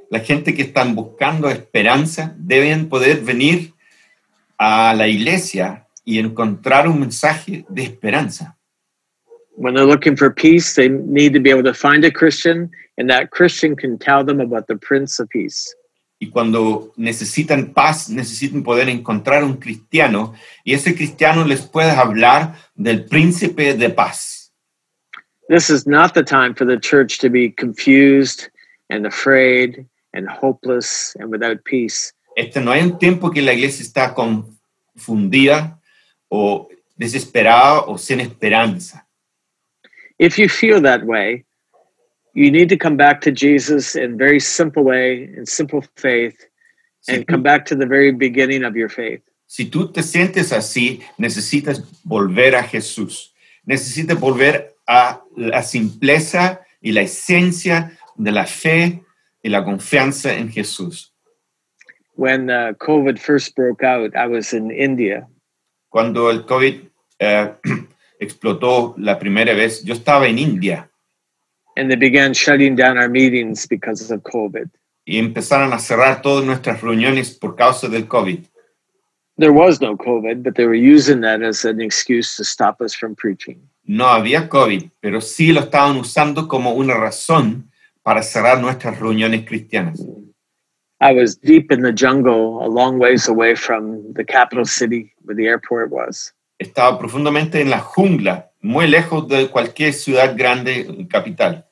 La 0.09 0.19
gente 0.19 0.53
que 0.53 0.65
están 0.65 0.93
buscando 0.93 1.49
esperanza 1.49 2.35
deben 2.37 2.89
poder 2.89 3.21
venir 3.21 3.71
a 4.59 4.93
la 4.93 5.07
iglesia 5.07 5.87
y 6.03 6.19
encontrar 6.19 6.85
un 6.85 6.99
mensaje 6.99 7.63
de 7.69 7.83
esperanza. 7.83 8.57
When 9.55 9.73
they're 9.73 9.85
looking 9.85 10.17
for 10.17 10.29
peace, 10.29 10.75
they 10.75 10.89
need 10.89 11.31
to 11.31 11.39
be 11.39 11.49
able 11.49 11.63
to 11.63 11.73
find 11.73 12.03
a 12.03 12.11
Christian, 12.11 12.69
and 12.97 13.09
that 13.09 13.31
Christian 13.31 13.77
can 13.77 13.97
tell 13.97 14.25
them 14.25 14.41
about 14.41 14.67
the 14.67 14.75
Prince 14.75 15.17
of 15.17 15.29
Peace. 15.29 15.73
Y 16.23 16.29
cuando 16.29 16.93
necesitan 16.97 17.73
paz, 17.73 18.07
necesitan 18.07 18.61
poder 18.61 18.87
encontrar 18.89 19.43
un 19.43 19.57
cristiano 19.57 20.35
y 20.63 20.75
ese 20.75 20.93
cristiano 20.93 21.43
les 21.43 21.63
puede 21.63 21.89
hablar 21.89 22.53
del 22.75 23.05
príncipe 23.05 23.73
de 23.73 23.89
paz. 23.89 24.53
This 25.49 25.71
is 25.71 25.87
not 25.87 26.13
the 26.13 26.23
time 26.23 26.53
for 26.53 26.67
the 26.67 26.79
church 26.79 27.17
to 27.21 27.29
be 27.31 27.49
confused 27.49 28.51
and 28.91 29.07
afraid 29.07 29.87
and 30.13 30.29
hopeless 30.29 31.15
and 31.19 31.31
without 31.31 31.63
peace. 31.63 32.13
Este 32.35 32.61
no 32.61 32.71
hay 32.71 32.83
un 32.83 32.99
tiempo 32.99 33.31
que 33.31 33.41
la 33.41 33.53
iglesia 33.53 33.81
está 33.83 34.13
confundida 34.13 35.79
o 36.29 36.69
desesperada 36.95 37.81
o 37.87 37.97
sin 37.97 38.19
esperanza. 38.19 39.07
If 40.19 40.37
you 40.37 40.47
feel 40.47 40.79
that 40.83 41.03
way, 41.03 41.45
you 42.33 42.51
need 42.51 42.69
to 42.69 42.77
come 42.77 42.97
back 42.97 43.21
to 43.21 43.31
Jesus 43.31 43.95
in 43.95 44.17
very 44.17 44.39
simple 44.39 44.83
way, 44.83 45.23
in 45.37 45.45
simple 45.45 45.83
faith, 45.95 46.35
Si 47.01 47.13
and 47.13 47.25
tú, 47.25 47.31
come 47.31 47.43
back 47.43 47.65
to 47.65 47.75
the 47.75 47.85
very 47.85 48.11
beginning 48.11 48.63
of 48.63 48.75
your 48.75 48.89
faith. 48.89 49.21
si 49.47 49.65
tú 49.65 49.91
te 49.91 50.01
sientes 50.01 50.53
así, 50.53 51.01
necesitas 51.17 51.83
volver 52.05 52.55
a 52.55 52.63
Jesús. 52.63 53.33
Necesitas 53.65 54.17
volver 54.17 54.75
a 54.87 55.21
la 55.35 55.61
simpleza 55.61 56.61
y 56.81 56.93
la 56.93 57.01
esencia 57.01 57.97
de 58.15 58.31
la 58.31 58.45
fe 58.45 59.03
y 59.43 59.49
la 59.49 59.63
confianza 59.65 60.33
en 60.33 60.49
Jesús. 60.49 61.13
When 62.15 62.49
uh, 62.49 62.73
COVID 62.79 63.19
first 63.19 63.55
broke 63.55 63.83
out, 63.83 64.15
I 64.15 64.27
was 64.27 64.53
in 64.53 64.71
India, 64.71 65.27
Cuando 65.89 66.29
el 66.29 66.45
COVID 66.45 66.87
eh, 67.19 67.53
explotó 68.19 68.95
la 68.97 69.19
primera 69.19 69.53
vez, 69.53 69.83
yo 69.83 69.93
estaba 69.93 70.27
en 70.27 70.39
India 70.39 70.89
and 71.77 71.89
they 71.89 71.95
began 71.95 72.33
shutting 72.33 72.75
down 72.75 72.97
our 72.97 73.09
meetings 73.09 73.65
because 73.65 74.11
of 74.11 74.21
COVID. 74.23 74.69
y 75.05 75.17
empezaron 75.17 75.73
a 75.73 75.79
cerrar 75.79 76.21
todas 76.21 76.45
nuestras 76.45 76.81
reuniones 76.81 77.31
por 77.31 77.55
causa 77.55 77.89
del 77.89 78.07
COVID. 78.07 78.45
There 79.37 79.51
was 79.51 79.81
no 79.81 79.97
COVID, 79.97 80.43
but 80.43 80.55
they 80.55 80.65
were 80.65 80.75
using 80.75 81.21
that 81.21 81.41
as 81.41 81.65
an 81.65 81.81
excuse 81.81 82.35
to 82.37 82.43
stop 82.43 82.81
us 82.81 82.93
from 82.93 83.15
preaching. 83.15 83.59
No 83.83 84.05
había 84.05 84.47
COVID, 84.47 84.89
pero 84.99 85.19
sí 85.19 85.51
lo 85.51 85.61
estaban 85.61 85.97
usando 85.97 86.47
como 86.47 86.73
una 86.73 86.93
razón 86.93 87.71
para 88.03 88.21
cerrar 88.21 88.61
nuestras 88.61 88.99
reuniones 88.99 89.45
cristianas. 89.45 89.99
I 90.99 91.13
was 91.13 91.35
deep 91.35 91.71
in 91.71 91.81
the 91.81 91.91
jungle, 91.91 92.63
a 92.63 92.69
long 92.69 92.99
ways 92.99 93.27
away 93.27 93.55
from 93.55 94.13
the 94.13 94.23
capital 94.23 94.65
city 94.65 95.11
where 95.23 95.35
the 95.35 95.47
airport 95.47 95.89
was. 95.89 96.33
Estaba 96.59 96.99
profundamente 96.99 97.59
en 97.59 97.71
la 97.71 97.79
jungla, 97.79 98.50
muy 98.61 98.87
lejos 98.87 99.27
de 99.27 99.47
cualquier 99.47 99.93
ciudad 99.93 100.37
grande 100.37 101.07
capital. 101.09 101.65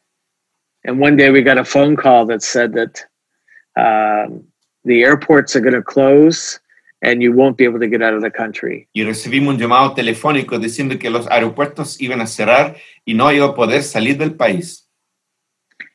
And 0.83 0.99
one 0.99 1.15
day 1.15 1.29
we 1.29 1.41
got 1.41 1.57
a 1.57 1.65
phone 1.65 1.95
call 1.95 2.25
that 2.27 2.41
said 2.41 2.73
that 2.73 3.05
um, 3.75 4.43
the 4.85 5.03
airports 5.03 5.55
are 5.55 5.61
going 5.61 5.73
to 5.73 5.83
close 5.83 6.59
and 7.01 7.21
you 7.21 7.31
won't 7.31 7.57
be 7.57 7.63
able 7.63 7.79
to 7.79 7.87
get 7.87 8.01
out 8.01 8.13
of 8.13 8.21
the 8.21 8.31
country. 8.31 8.87
Y 8.93 9.03
recibimos 9.03 9.53
un 9.53 9.59
llamado 9.59 9.93
telefónico 9.93 10.57
diciendo 10.57 10.97
que 10.99 11.09
los 11.09 11.27
aeropuertos 11.27 11.99
iban 12.01 12.21
a 12.21 12.27
cerrar 12.27 12.75
y 13.05 13.13
no 13.13 13.31
iba 13.31 13.47
a 13.47 13.55
poder 13.55 13.83
salir 13.83 14.17
del 14.17 14.35
país. 14.35 14.85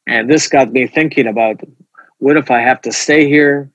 And 0.07 0.31
this 0.31 0.49
got 0.49 0.73
me 0.73 0.87
thinking 0.87 1.27
about 1.27 1.61
what 2.19 2.37
if 2.37 2.51
I 2.51 2.61
have 2.61 2.81
to 2.83 2.93
stay 2.93 3.27
here? 3.29 3.71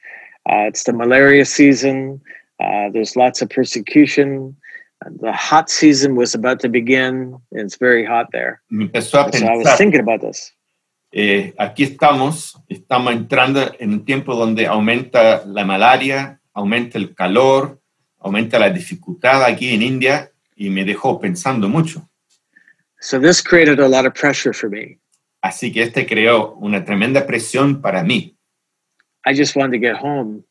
Uh, 0.50 0.68
it's 0.68 0.84
the 0.84 0.94
malaria 0.94 1.46
season. 1.46 2.22
Uh, 2.60 2.90
there's 2.92 3.16
lots 3.16 3.42
of 3.42 3.50
persecution. 3.50 4.56
The 5.22 5.32
hot 5.32 5.70
season 5.70 6.16
was 6.16 6.36
about 6.36 6.60
to 6.62 6.70
begin, 6.70 7.38
and 7.52 7.62
it's 7.62 7.78
very 7.80 8.06
hot 8.06 8.28
there. 8.32 8.62
Me 8.70 8.86
empezó 8.86 9.20
a 9.20 9.32
So 9.32 9.46
I 9.46 9.56
was 9.56 9.64
pensar, 9.64 9.78
thinking 9.78 10.02
about 10.02 10.22
this. 10.22 10.54
eh, 11.12 11.54
aquí 11.58 11.84
estamos, 11.84 12.56
estamos 12.68 13.14
entrando 13.14 13.72
en 13.80 13.94
un 13.94 14.06
tiempo 14.06 14.36
donde 14.36 14.68
aumenta 14.68 15.44
la 15.46 15.64
malaria, 15.66 16.40
aumenta 16.54 16.98
el 16.98 17.16
calor, 17.16 17.80
aumenta 18.20 18.60
la 18.60 18.70
dificultad 18.70 19.44
aquí 19.44 19.74
en 19.74 19.82
India 19.82 20.32
y 20.56 20.70
me 20.70 20.84
dejó 20.84 21.20
pensando 21.20 21.70
mucho. 21.70 22.08
So 23.00 23.18
this 23.20 23.42
created 23.42 23.80
a 23.80 23.88
lot 23.88 24.06
of 24.06 24.14
pressure 24.14 24.54
for 24.54 24.70
me. 24.70 25.00
Así 25.42 25.72
que 25.72 25.84
este 25.84 26.06
creó 26.06 26.56
una 26.56 26.84
tremenda 26.84 27.26
presión 27.26 27.82
para 27.82 28.04
mí. 28.04 28.36
I 29.26 29.34
just 29.34 29.56
wanted 29.56 29.80
to 29.80 29.80
get 29.80 29.96
home. 29.96 30.44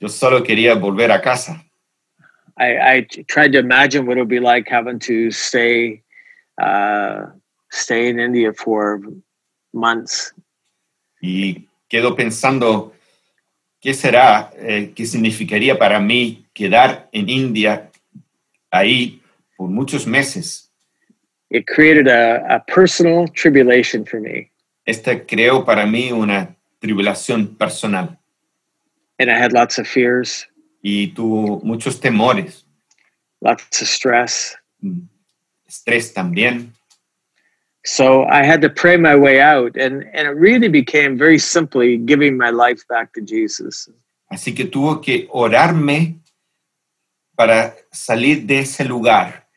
Yo 0.00 0.08
solo 0.08 0.42
quería 0.42 0.74
volver 0.74 1.12
a 1.12 1.20
casa. 1.20 1.62
I, 2.60 2.94
I 2.94 3.06
tried 3.26 3.52
to 3.52 3.58
imagine 3.58 4.06
what 4.06 4.18
it 4.18 4.20
would 4.20 4.28
be 4.28 4.40
like 4.40 4.68
having 4.68 4.98
to 5.00 5.30
stay 5.30 6.02
uh, 6.60 7.26
stay 7.70 8.08
in 8.08 8.20
India 8.20 8.52
for 8.52 9.00
months. 9.72 10.34
Y 11.22 11.68
quedo 11.88 12.14
pensando, 12.16 12.92
¿qué 13.80 13.94
será, 13.94 14.50
eh, 14.56 14.92
qué 14.94 15.06
significaría 15.06 15.78
para 15.78 16.00
mí 16.00 16.46
quedar 16.54 17.08
en 17.12 17.28
India 17.28 17.90
ahí 18.70 19.20
por 19.56 19.68
muchos 19.68 20.06
meses. 20.06 20.70
It 21.50 21.66
created 21.66 22.08
a, 22.08 22.56
a 22.56 22.60
personal 22.60 23.26
tribulation 23.28 24.04
for 24.04 24.20
me. 24.20 24.50
Esta 24.86 25.26
creó 25.26 25.64
para 25.64 25.86
mí 25.86 26.12
una 26.12 26.56
tribulación 26.78 27.56
personal 27.56 28.20
And 29.20 29.30
I 29.30 29.36
had 29.36 29.52
lots 29.52 29.78
of 29.78 29.86
fears, 29.86 30.46
y 30.82 31.08
tuvo 31.08 31.60
muchos 31.62 32.00
temores, 32.00 32.64
lots 33.40 33.82
of 33.82 33.88
stress. 33.88 34.56
mm, 34.80 35.08
estrés 35.66 36.12
también. 36.12 36.72
So 37.84 38.24
I 38.24 38.44
had 38.44 38.60
to 38.60 38.68
pray 38.68 38.98
my 38.98 39.16
way 39.16 39.40
out. 39.40 39.76
And, 39.76 40.04
and 40.12 40.28
it 40.28 40.36
really 40.36 40.68
became 40.68 41.16
very 41.16 41.38
simply 41.38 41.96
giving 41.96 42.36
my 42.36 42.50
life 42.50 42.84
back 42.88 43.12
to 43.14 43.22
Jesus. 43.22 43.88
Así 44.30 44.54
que 44.54 44.64
tuvo 44.64 45.00
que 45.00 45.26
orarme 45.30 46.20
para 47.34 47.74
salir 47.90 48.46
de 48.46 48.60
ese 48.60 48.84
lugar. 48.84 49.48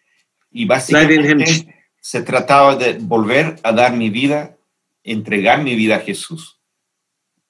Y 0.51 0.65
básicamente 0.65 1.75
se 1.99 2.21
trataba 2.21 2.75
de 2.75 2.93
volver 2.99 3.57
a 3.63 3.71
dar 3.71 3.93
mi 3.93 4.09
vida, 4.09 4.55
entregar 5.03 5.61
mi 5.63 5.75
vida 5.75 5.97
a 5.97 5.99
Jesús, 5.99 6.59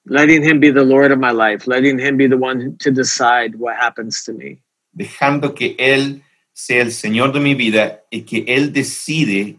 letting 0.06 0.42
him 0.42 0.60
be 0.60 0.70
the 0.70 0.84
Lord 0.84 1.12
of 1.12 1.18
my 1.18 1.30
life, 1.30 1.66
letting 1.66 1.98
him 1.98 2.16
be 2.16 2.26
the 2.26 2.36
one 2.36 2.76
to 2.80 2.90
decide 2.90 3.56
what 3.56 3.76
happens 3.76 4.24
to 4.24 4.32
me. 4.32 4.60
dejando 4.92 5.54
que 5.54 5.74
Él 5.78 6.22
sea 6.52 6.82
el 6.82 6.92
Señor 6.92 7.32
de 7.32 7.40
mi 7.40 7.54
vida 7.54 8.02
y 8.10 8.22
que 8.22 8.44
Él 8.46 8.72
decide 8.72 9.58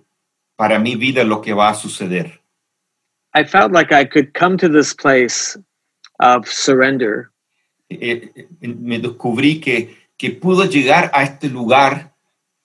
para 0.55 0.79
mi 0.79 0.95
vida 0.95 1.23
lo 1.25 1.41
que 1.41 1.53
va 1.53 1.69
a 1.69 1.75
suceder. 1.75 2.39
I 3.33 3.43
felt 3.43 3.73
like 3.73 3.91
I 3.91 4.05
could 4.05 4.33
come 4.33 4.57
to 4.57 4.69
this 4.69 4.93
place 4.93 5.57
of 6.19 6.47
surrender 6.47 7.31
Eh, 7.87 8.31
eh, 8.35 8.67
me 8.67 8.97
descubrí 8.97 9.59
que, 9.61 9.95
que 10.17 10.31
pudo 10.31 10.65
llegar 10.65 11.11
a 11.13 11.21
este 11.23 11.49
lugar 11.49 12.15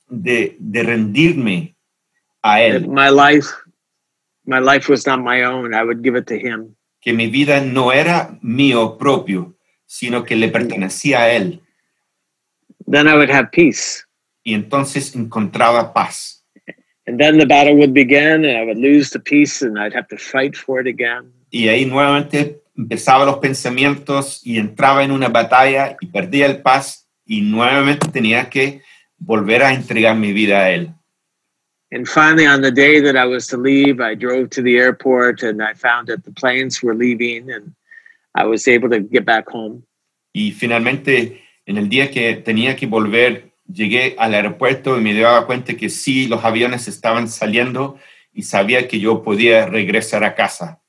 de, 0.08 0.56
de 0.58 0.82
rendirme 0.82 1.76
a 2.42 2.56
that 2.56 2.82
Él, 2.82 2.88
my 2.88 3.10
life 3.10 3.48
my 4.46 4.58
life 4.58 4.88
was 4.88 5.06
not 5.06 5.20
my 5.20 5.42
own. 5.44 5.74
I 5.74 5.84
would 5.84 6.02
give 6.02 6.16
it 6.16 6.26
to 6.28 6.38
him. 6.38 6.74
Que 7.00 7.12
mi 7.12 7.28
vida 7.28 7.60
no 7.60 7.92
era 7.92 8.38
mío 8.42 8.98
propio, 8.98 9.54
sino 9.86 10.24
que 10.24 10.36
le 10.36 10.48
pertenecía 10.48 11.22
a 11.22 11.32
Él. 11.32 11.60
Then 12.86 13.06
I 13.06 13.14
would 13.14 13.30
have 13.30 13.50
peace. 13.52 14.04
Y 14.42 14.54
entonces 14.54 15.14
encontraba 15.14 15.92
paz. 15.92 16.44
And 17.06 17.18
then 17.18 17.38
the 17.38 17.46
battle 17.46 17.74
would 17.74 17.92
begin 17.92 18.44
and 18.44 18.56
I 18.56 18.64
would 18.64 18.78
lose 18.78 19.10
the 19.10 19.18
peace 19.18 19.62
and 19.62 19.78
I'd 19.78 19.94
have 19.94 20.08
to 20.08 20.16
fight 20.16 20.56
for 20.56 20.80
it 20.80 20.86
again. 20.86 21.32
Y 21.50 21.68
ahí 21.68 21.86
nuevamente 21.86 22.62
empezaba 22.76 23.24
los 23.24 23.38
pensamientos 23.38 24.40
y 24.44 24.58
entraba 24.58 25.02
en 25.02 25.10
una 25.10 25.28
batalla 25.28 25.96
y 26.00 26.06
perdía 26.06 26.46
el 26.46 26.62
paz 26.62 27.08
y 27.26 27.40
nuevamente 27.40 28.08
tenía 28.08 28.48
que 28.48 28.82
volver 29.18 29.62
a 29.62 29.74
entregar 29.74 30.16
mi 30.16 30.32
vida 30.32 30.60
a 30.60 30.70
Él. 30.70 30.90
And 31.92 32.06
finally, 32.06 32.46
on 32.46 32.60
the 32.60 32.70
day 32.70 33.00
that 33.00 33.16
I 33.16 33.26
was 33.26 33.48
to 33.48 33.56
leave, 33.56 34.00
I 34.00 34.14
drove 34.14 34.50
to 34.50 34.62
the 34.62 34.78
airport 34.78 35.42
and 35.42 35.60
I 35.60 35.74
found 35.74 36.06
that 36.08 36.24
the 36.24 36.30
planes 36.30 36.82
were 36.82 36.94
leaving 36.94 37.50
and 37.50 37.74
I 38.34 38.46
was 38.46 38.68
able 38.68 38.88
to 38.90 39.00
get 39.00 39.24
back 39.24 39.48
home. 39.48 39.82
Y 40.32 40.52
finalmente, 40.52 41.42
en 41.66 41.78
el 41.78 41.88
día 41.88 42.10
que 42.10 42.36
tenía 42.36 42.76
que 42.76 42.86
volver, 42.86 43.50
llegué 43.66 44.14
al 44.18 44.34
aeropuerto 44.34 44.96
y 44.96 45.00
me 45.00 45.14
daba 45.14 45.46
cuenta 45.46 45.76
que 45.76 45.88
sí, 45.88 46.28
los 46.28 46.44
aviones 46.44 46.86
estaban 46.86 47.28
saliendo 47.28 47.98
y 48.32 48.42
sabía 48.42 48.86
que 48.86 49.00
yo 49.00 49.22
podía 49.24 49.66
regresar 49.66 50.22
a 50.22 50.36
casa. 50.36 50.80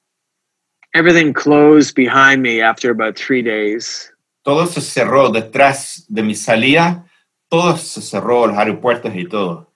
Everything 0.94 1.34
closed 1.34 1.96
behind 1.96 2.42
me 2.42 2.62
after 2.62 2.92
about 2.92 3.16
three 3.16 3.42
days. 3.42 4.14
Todo 4.44 4.68
se 4.68 4.82
cerró 4.82 5.30
detrás 5.30 6.06
de 6.10 6.22
mi 6.22 6.36
salida, 6.36 7.06
todo 7.48 7.78
se 7.78 8.02
cerró, 8.02 8.48
los 8.48 8.58
aeropuertos 8.58 9.16
y 9.16 9.26
todo. 9.26 9.71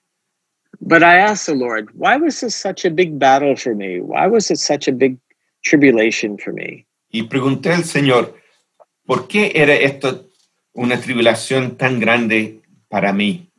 But 0.81 1.03
I 1.03 1.17
asked 1.17 1.45
the 1.47 1.55
Lord, 1.55 1.89
why 1.93 2.17
was 2.17 2.41
this 2.41 2.55
such 2.55 2.85
a 2.85 2.89
big 2.91 3.17
battle 3.19 3.55
for 3.55 3.73
me? 3.75 3.99
Why 4.01 4.27
was 4.27 4.51
it 4.51 4.59
such 4.59 4.88
a 4.88 4.91
big 4.91 5.17
tribulation 5.63 6.38
for 6.38 6.53
me? 6.53 6.85
Y 7.11 7.23
pregunté 7.23 7.71
al 7.71 7.83
Señor, 7.83 8.35
¿por 9.05 9.27
qué 9.27 9.51
era 9.55 9.73
esto 9.73 10.25
una 10.73 10.99
tribulación 10.99 11.77
tan 11.77 11.99
grande 11.99 12.61
para 12.89 13.13
mí? 13.13 13.49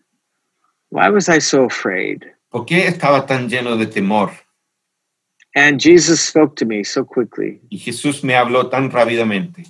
Why 0.90 1.11
was 1.11 1.29
I 1.29 1.40
so 1.40 1.64
afraid? 1.64 2.22
¿Por 2.50 2.64
qué 2.66 2.87
estaba 2.87 3.26
tan 3.26 3.48
lleno 3.48 3.76
de 3.76 3.87
temor? 3.87 4.31
And 5.55 5.81
Jesus 5.81 6.20
spoke 6.20 6.55
to 6.57 6.66
me 6.66 6.85
so 6.85 7.05
quickly. 7.05 7.61
Y 7.70 7.79
Jesús 7.79 8.22
me 8.22 8.35
habló 8.35 8.68
tan 8.68 8.90
rápidamente 8.90 9.64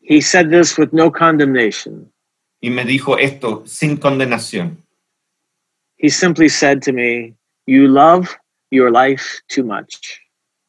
He 0.00 0.20
said 0.20 0.50
this 0.50 0.76
with 0.78 0.92
no 0.92 1.10
condemnation. 1.10 2.10
y 2.60 2.70
me 2.70 2.84
dijo 2.84 3.18
esto 3.18 3.62
sin 3.66 3.96
condenación. 3.98 4.83
He 5.96 6.08
simply 6.08 6.48
said 6.48 6.82
to 6.82 6.92
me, 6.92 7.34
You 7.66 7.88
love 7.88 8.36
your 8.70 8.90
life 8.90 9.40
too 9.48 9.64
much. 9.64 10.20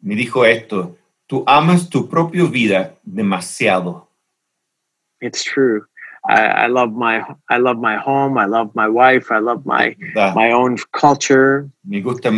Me 0.01 0.15
dijo 0.15 0.45
esto, 0.45 0.97
tú 1.27 1.43
amas 1.47 1.89
tu 1.89 2.07
propia 2.07 2.45
vida 2.45 2.95
demasiado. 3.03 4.07
It's 5.21 5.43
true. 5.43 5.85
I, 6.27 6.65
I 6.65 6.67
love 6.67 6.93
my 6.93 7.23
I 7.49 7.57
love 7.57 7.77
my 7.77 7.97
home. 7.97 8.37
I 8.37 8.45
love 8.45 8.73
my 8.75 8.87
wife. 8.87 9.31
I 9.31 9.39
love 9.39 9.65
my 9.65 9.95
my 10.15 10.51
own 10.51 10.77
culture. 10.91 11.69
Me 11.83 12.01
gusta, 12.01 12.29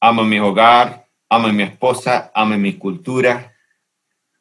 amo 0.00 0.24
mi 0.24 0.38
hogar, 0.38 1.04
amo 1.30 1.52
mi 1.52 1.64
esposa, 1.64 2.30
amo 2.34 2.56
mi 2.56 2.72
cultura, 2.72 3.50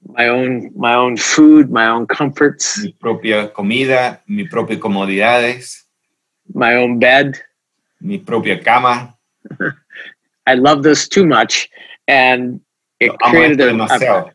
my 0.06 0.28
own 0.28 0.72
my 0.76 0.94
own 0.96 1.18
food, 1.18 1.72
my 1.72 1.88
own 1.88 2.06
comforts, 2.08 2.84
mi 2.84 2.96
propia 3.00 3.48
comida, 3.48 4.22
mi 4.28 4.48
propias 4.48 4.80
comodidades, 4.80 5.86
my 6.54 6.76
own 6.76 7.00
bed. 7.00 7.40
Mi 8.04 8.20
propia 8.20 8.62
cama. 8.62 9.16
I 10.46 10.56
love 10.56 10.84
this 10.84 11.08
too 11.08 11.26
much, 11.26 11.70
and 12.08 12.60
it 13.00 13.12
Lo 13.12 13.18
created 13.30 13.60
a, 13.62 13.84
a- 13.84 14.32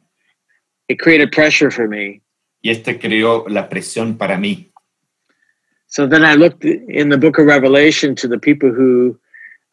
it 0.88 0.98
created 0.98 1.30
pressure 1.32 1.70
for 1.70 1.86
me. 1.86 2.22
Y 2.64 2.74
creó 2.74 3.48
la 3.48 3.68
presión 3.68 4.18
para 4.18 4.36
mí. 4.36 4.68
So 5.86 6.06
then 6.06 6.24
I 6.24 6.34
looked 6.34 6.64
in 6.64 7.08
the 7.08 7.16
book 7.18 7.38
of 7.38 7.46
Revelation 7.46 8.14
to 8.16 8.28
the 8.28 8.38
people 8.38 8.72
who 8.72 9.18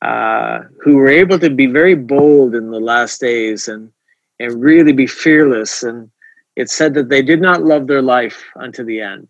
uh, 0.01 0.59
who 0.83 0.95
were 0.97 1.09
able 1.09 1.39
to 1.39 1.49
be 1.49 1.65
very 1.67 1.95
bold 1.95 2.53
in 2.53 2.71
the 2.71 2.79
last 2.79 3.19
days 3.21 3.67
and 3.67 3.91
and 4.39 4.61
really 4.61 4.93
be 4.93 5.07
fearless. 5.07 5.83
And 5.83 6.11
it 6.55 6.69
said 6.69 6.93
that 6.93 7.09
they 7.09 7.21
did 7.21 7.41
not 7.41 7.63
love 7.63 7.87
their 7.87 8.01
life 8.01 8.43
unto 8.59 8.83
the 8.83 9.01
end. 9.01 9.27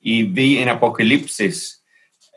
Y 0.00 0.28
vi 0.30 0.58
en 0.58 0.68
Apocalipsis 0.68 1.82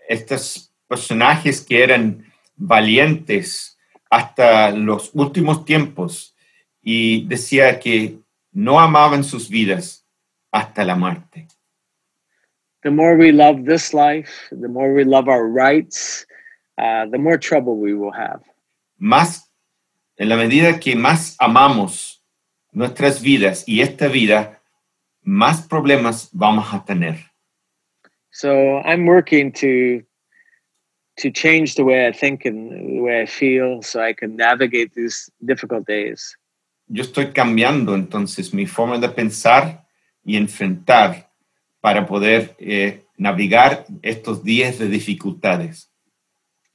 estos 0.09 0.66
personajes 0.87 1.61
que 1.61 1.83
eran 1.83 2.25
valientes 2.55 3.77
hasta 4.09 4.71
los 4.71 5.11
últimos 5.13 5.65
tiempos 5.65 6.35
y 6.81 7.25
decía 7.27 7.79
que 7.79 8.19
no 8.51 8.79
amaban 8.79 9.23
sus 9.23 9.49
vidas 9.49 10.05
hasta 10.51 10.83
la 10.83 10.95
muerte. 10.95 11.47
The 12.83 12.91
more 12.91 13.17
we 13.17 13.31
love 13.31 13.65
this 13.65 13.93
life, 13.93 14.31
the 14.49 14.67
more 14.67 14.93
we 14.93 15.03
love 15.03 15.27
our 15.27 15.45
rights, 15.45 16.25
uh, 16.77 17.09
the 17.11 17.17
more 17.17 17.37
trouble 17.37 17.75
we 17.75 17.93
will 17.93 18.13
have. 18.13 18.41
Más, 18.97 19.51
en 20.15 20.29
la 20.29 20.37
medida 20.37 20.79
que 20.79 20.95
más 20.95 21.35
amamos 21.39 22.23
nuestras 22.71 23.21
vidas 23.21 23.63
y 23.67 23.81
esta 23.81 24.07
vida, 24.07 24.61
más 25.21 25.67
problemas 25.67 26.29
vamos 26.31 26.73
a 26.73 26.85
tener. 26.85 27.17
So 28.31 28.77
I'm 28.85 29.05
working 29.05 29.51
to 29.53 30.03
to 31.17 31.31
change 31.31 31.75
the 31.75 31.83
way 31.83 32.07
I 32.07 32.11
think 32.11 32.45
and 32.45 32.71
the 32.71 33.01
way 33.01 33.21
I 33.21 33.25
feel, 33.25 33.81
so 33.81 34.01
I 34.01 34.13
can 34.13 34.35
navigate 34.35 34.93
these 34.93 35.29
difficult 35.43 35.85
days. 35.85 36.35
Yo 36.89 37.03
estoy 37.03 37.33
cambiando 37.33 37.95
entonces 37.95 38.53
mi 38.53 38.65
forma 38.65 38.97
de 38.97 39.09
pensar 39.09 39.85
y 40.23 40.37
enfrentar 40.37 41.29
para 41.81 42.05
poder 42.05 42.55
eh, 42.59 43.03
navegar 43.17 43.85
estos 44.01 44.43
días 44.43 44.77
de 44.77 44.87
dificultades. 44.87 45.89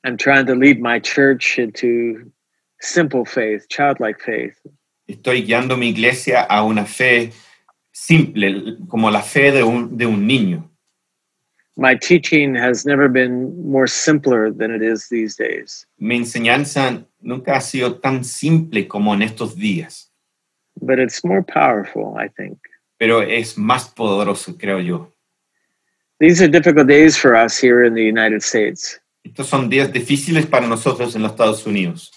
I'm 0.04 0.16
trying 0.16 0.46
to 0.46 0.54
lead 0.54 0.80
my 0.80 0.98
church 0.98 1.58
into 1.58 2.32
simple 2.80 3.24
faith, 3.24 3.68
childlike 3.68 4.20
faith. 4.20 4.58
Estoy 5.06 5.42
guiando 5.42 5.76
mi 5.76 5.88
iglesia 5.88 6.42
a 6.42 6.64
una 6.64 6.84
fe 6.84 7.32
simple, 7.92 8.78
como 8.88 9.10
la 9.10 9.22
fe 9.22 9.52
de 9.52 9.62
un, 9.62 9.96
de 9.96 10.06
un 10.06 10.26
niño. 10.26 10.71
My 11.76 11.94
teaching 11.94 12.54
has 12.54 12.84
never 12.84 13.08
been 13.08 13.56
more 13.66 13.86
simpler 13.86 14.50
than 14.50 14.70
it 14.70 14.82
is 14.82 15.08
these 15.08 15.36
days, 15.36 15.86
Mi 15.98 16.16
enseñanza 16.18 17.04
nunca 17.22 17.54
ha 17.56 17.60
sido 17.60 17.98
tan 18.00 18.24
simple 18.24 18.86
como 18.86 19.14
en 19.14 19.22
estos 19.22 19.56
días, 19.56 20.10
but 20.80 20.98
it's 20.98 21.24
more 21.24 21.42
powerful, 21.42 22.16
I 22.18 22.28
think. 22.28 22.58
pero 22.98 23.20
es 23.22 23.56
más 23.56 23.88
poderoso, 23.88 24.56
creo 24.58 24.80
yo. 24.80 25.08
These 26.20 26.42
are 26.42 26.48
difficult 26.48 26.86
days 26.86 27.16
for 27.16 27.34
us 27.34 27.58
here 27.58 27.84
in 27.84 27.94
the 27.94 28.04
United 28.04 28.42
States. 28.42 29.00
Estos 29.24 29.46
son 29.48 29.68
días 29.70 29.90
difíciles 29.92 30.46
para 30.46 30.66
nosotros 30.68 31.16
en 31.16 31.22
los 31.22 31.32
Estados 31.32 31.66
Unidos. 31.66 32.10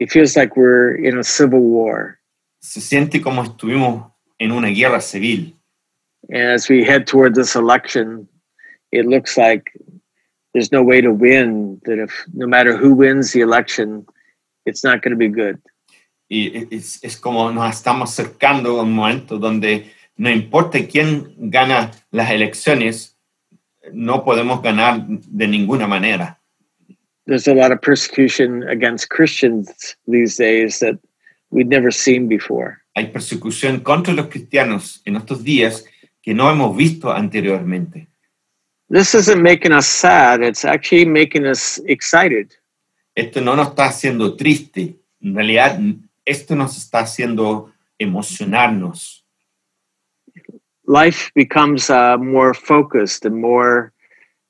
It 0.00 0.10
feels 0.10 0.36
like 0.36 0.56
we're 0.56 0.94
in 0.96 1.16
a 1.18 1.22
civil 1.24 1.60
war. 1.60 2.18
Se 2.60 2.80
siente 2.80 3.22
como 3.22 3.44
estuvimos 3.44 4.10
en 4.38 4.50
una 4.50 4.68
guerra 4.68 5.00
civil. 5.00 5.54
And 6.30 6.50
as 6.52 6.68
we 6.68 6.82
head 6.82 7.06
toward 7.06 7.34
this 7.34 7.54
election, 7.54 8.26
it 8.94 9.06
looks 9.06 9.36
like 9.36 9.72
there's 10.52 10.72
no 10.72 10.82
way 10.82 11.00
to 11.00 11.12
win. 11.12 11.80
That 11.84 11.98
if 11.98 12.12
no 12.32 12.46
matter 12.46 12.76
who 12.76 12.94
wins 12.94 13.32
the 13.32 13.40
election, 13.40 14.06
it's 14.64 14.84
not 14.84 15.02
going 15.02 15.12
to 15.12 15.18
be 15.18 15.28
good. 15.28 15.60
Y 16.28 16.68
es, 16.70 17.00
es 17.02 17.16
como 17.16 17.50
nos 17.50 17.74
estamos 17.74 18.10
acercando 18.10 18.80
a 18.80 18.82
un 18.82 18.92
momento 18.92 19.38
donde 19.38 19.90
no 20.16 20.30
importa 20.30 20.78
quién 20.86 21.34
gana 21.50 21.90
las 22.10 22.30
elecciones, 22.30 23.18
no 23.92 24.24
podemos 24.24 24.62
ganar 24.62 25.06
de 25.06 25.46
ninguna 25.46 25.86
manera. 25.86 26.40
There's 27.26 27.48
a 27.48 27.54
lot 27.54 27.72
of 27.72 27.80
persecution 27.80 28.62
against 28.68 29.08
Christians 29.08 29.96
these 30.06 30.36
days 30.36 30.78
that 30.80 30.98
we'd 31.50 31.68
never 31.68 31.90
seen 31.90 32.28
before. 32.28 32.78
Hay 32.94 33.08
persecución 33.08 33.80
contra 33.80 34.14
los 34.14 34.28
cristianos 34.28 35.02
en 35.04 35.16
estos 35.16 35.42
días 35.42 35.84
que 36.22 36.34
no 36.34 36.50
hemos 36.50 36.76
visto 36.76 37.12
anteriormente. 37.12 38.08
This 38.90 39.14
isn't 39.14 39.42
making 39.42 39.72
us 39.72 39.86
sad, 39.86 40.42
it's 40.42 40.64
actually 40.64 41.06
making 41.06 41.46
us 41.46 41.78
excited. 41.86 42.54
Esto 43.16 43.40
no 43.40 43.56
nos 43.56 43.68
está 43.68 43.86
haciendo 43.86 44.36
triste, 44.36 44.96
en 45.22 45.34
realidad 45.34 45.80
esto 46.24 46.54
nos 46.54 46.76
está 46.76 47.00
haciendo 47.00 47.72
emocionarnos. 47.98 49.24
Life 50.86 51.30
becomes 51.34 51.88
uh, 51.88 52.18
more 52.18 52.52
focused 52.52 53.24
and 53.24 53.40
more, 53.40 53.92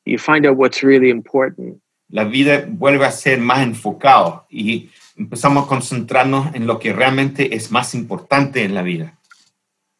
you 0.05 0.19
find 0.19 0.47
out 0.47 0.57
what's 0.57 0.83
really 0.83 1.11
important. 1.11 1.81
La 2.11 2.25
vida 2.25 2.67
vuelve 2.69 3.05
a 3.05 3.13
ser 3.13 3.39
más 3.41 3.63
enfocado 3.63 4.47
y 4.51 4.91
empezamos 5.17 5.65
a 5.65 5.69
concentrarnos 5.69 6.55
en 6.55 6.67
lo 6.67 6.79
que 6.79 6.93
realmente 6.93 7.55
es 7.55 7.71
más 7.71 7.95
importante 7.95 8.65
en 8.65 8.75
la 8.75 8.83
vida. 8.83 9.17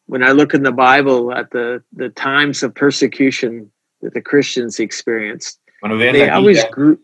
When 0.07 0.21
I 0.21 0.31
look 0.31 0.53
in 0.53 0.63
the 0.63 0.71
Bible 0.71 1.33
at 1.33 1.51
the, 1.51 1.81
the 1.95 2.09
times 2.09 2.63
of 2.63 2.73
persecution 2.75 3.71
that 4.05 4.13
the 4.13 4.21
Christians 4.21 4.79
experienced, 4.79 5.59
ven 5.81 6.13
they 6.13 6.29
always 6.29 6.63
grew, 6.71 6.97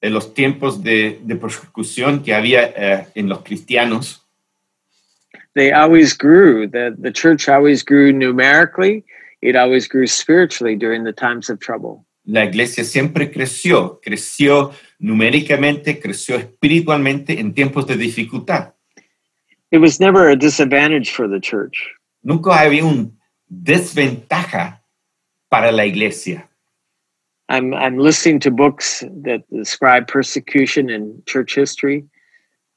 de 0.00 0.10
los 0.10 0.32
tiempos 0.34 0.82
de, 0.82 1.20
de 1.22 1.36
persecución 1.36 2.24
que 2.24 2.32
había 2.34 2.72
eh, 2.74 3.06
en 3.14 3.28
los 3.28 3.42
cristianos, 3.42 4.20
they 5.54 5.70
always 5.70 6.14
grew. 6.14 6.66
The, 6.66 6.96
the 6.98 7.12
church 7.12 7.48
always 7.48 7.82
grew 7.82 8.12
numerically, 8.12 9.04
it 9.42 9.56
always 9.56 9.86
grew 9.86 10.06
spiritually 10.06 10.76
during 10.76 11.04
the 11.04 11.12
times 11.12 11.50
of 11.50 11.60
trouble. 11.60 12.06
la 12.24 12.44
iglesia 12.44 12.84
siempre 12.84 13.30
creció, 13.30 14.00
creció 14.02 14.72
numéricamente, 14.98 15.98
creció 16.00 16.36
espiritualmente 16.36 17.40
en 17.40 17.52
tiempos 17.52 17.86
de 17.86 17.96
dificultad. 17.96 18.74
It 19.70 19.80
was 19.80 19.98
never 19.98 20.28
a 20.28 20.36
disadvantage 20.36 21.10
for 21.10 21.28
the 21.28 21.40
church. 21.40 21.76
Nunca 22.22 22.60
había 22.60 22.84
una 22.84 23.10
desventaja 23.48 24.81
para 25.52 25.70
la 25.70 25.84
iglesia. 25.84 26.48
I'm, 27.50 27.74
I'm 27.74 27.98
listening 27.98 28.40
to 28.40 28.50
books 28.50 29.04
that 29.24 29.42
describe 29.52 30.08
persecution 30.08 30.88
in 30.88 31.22
church 31.26 31.54
history, 31.54 32.04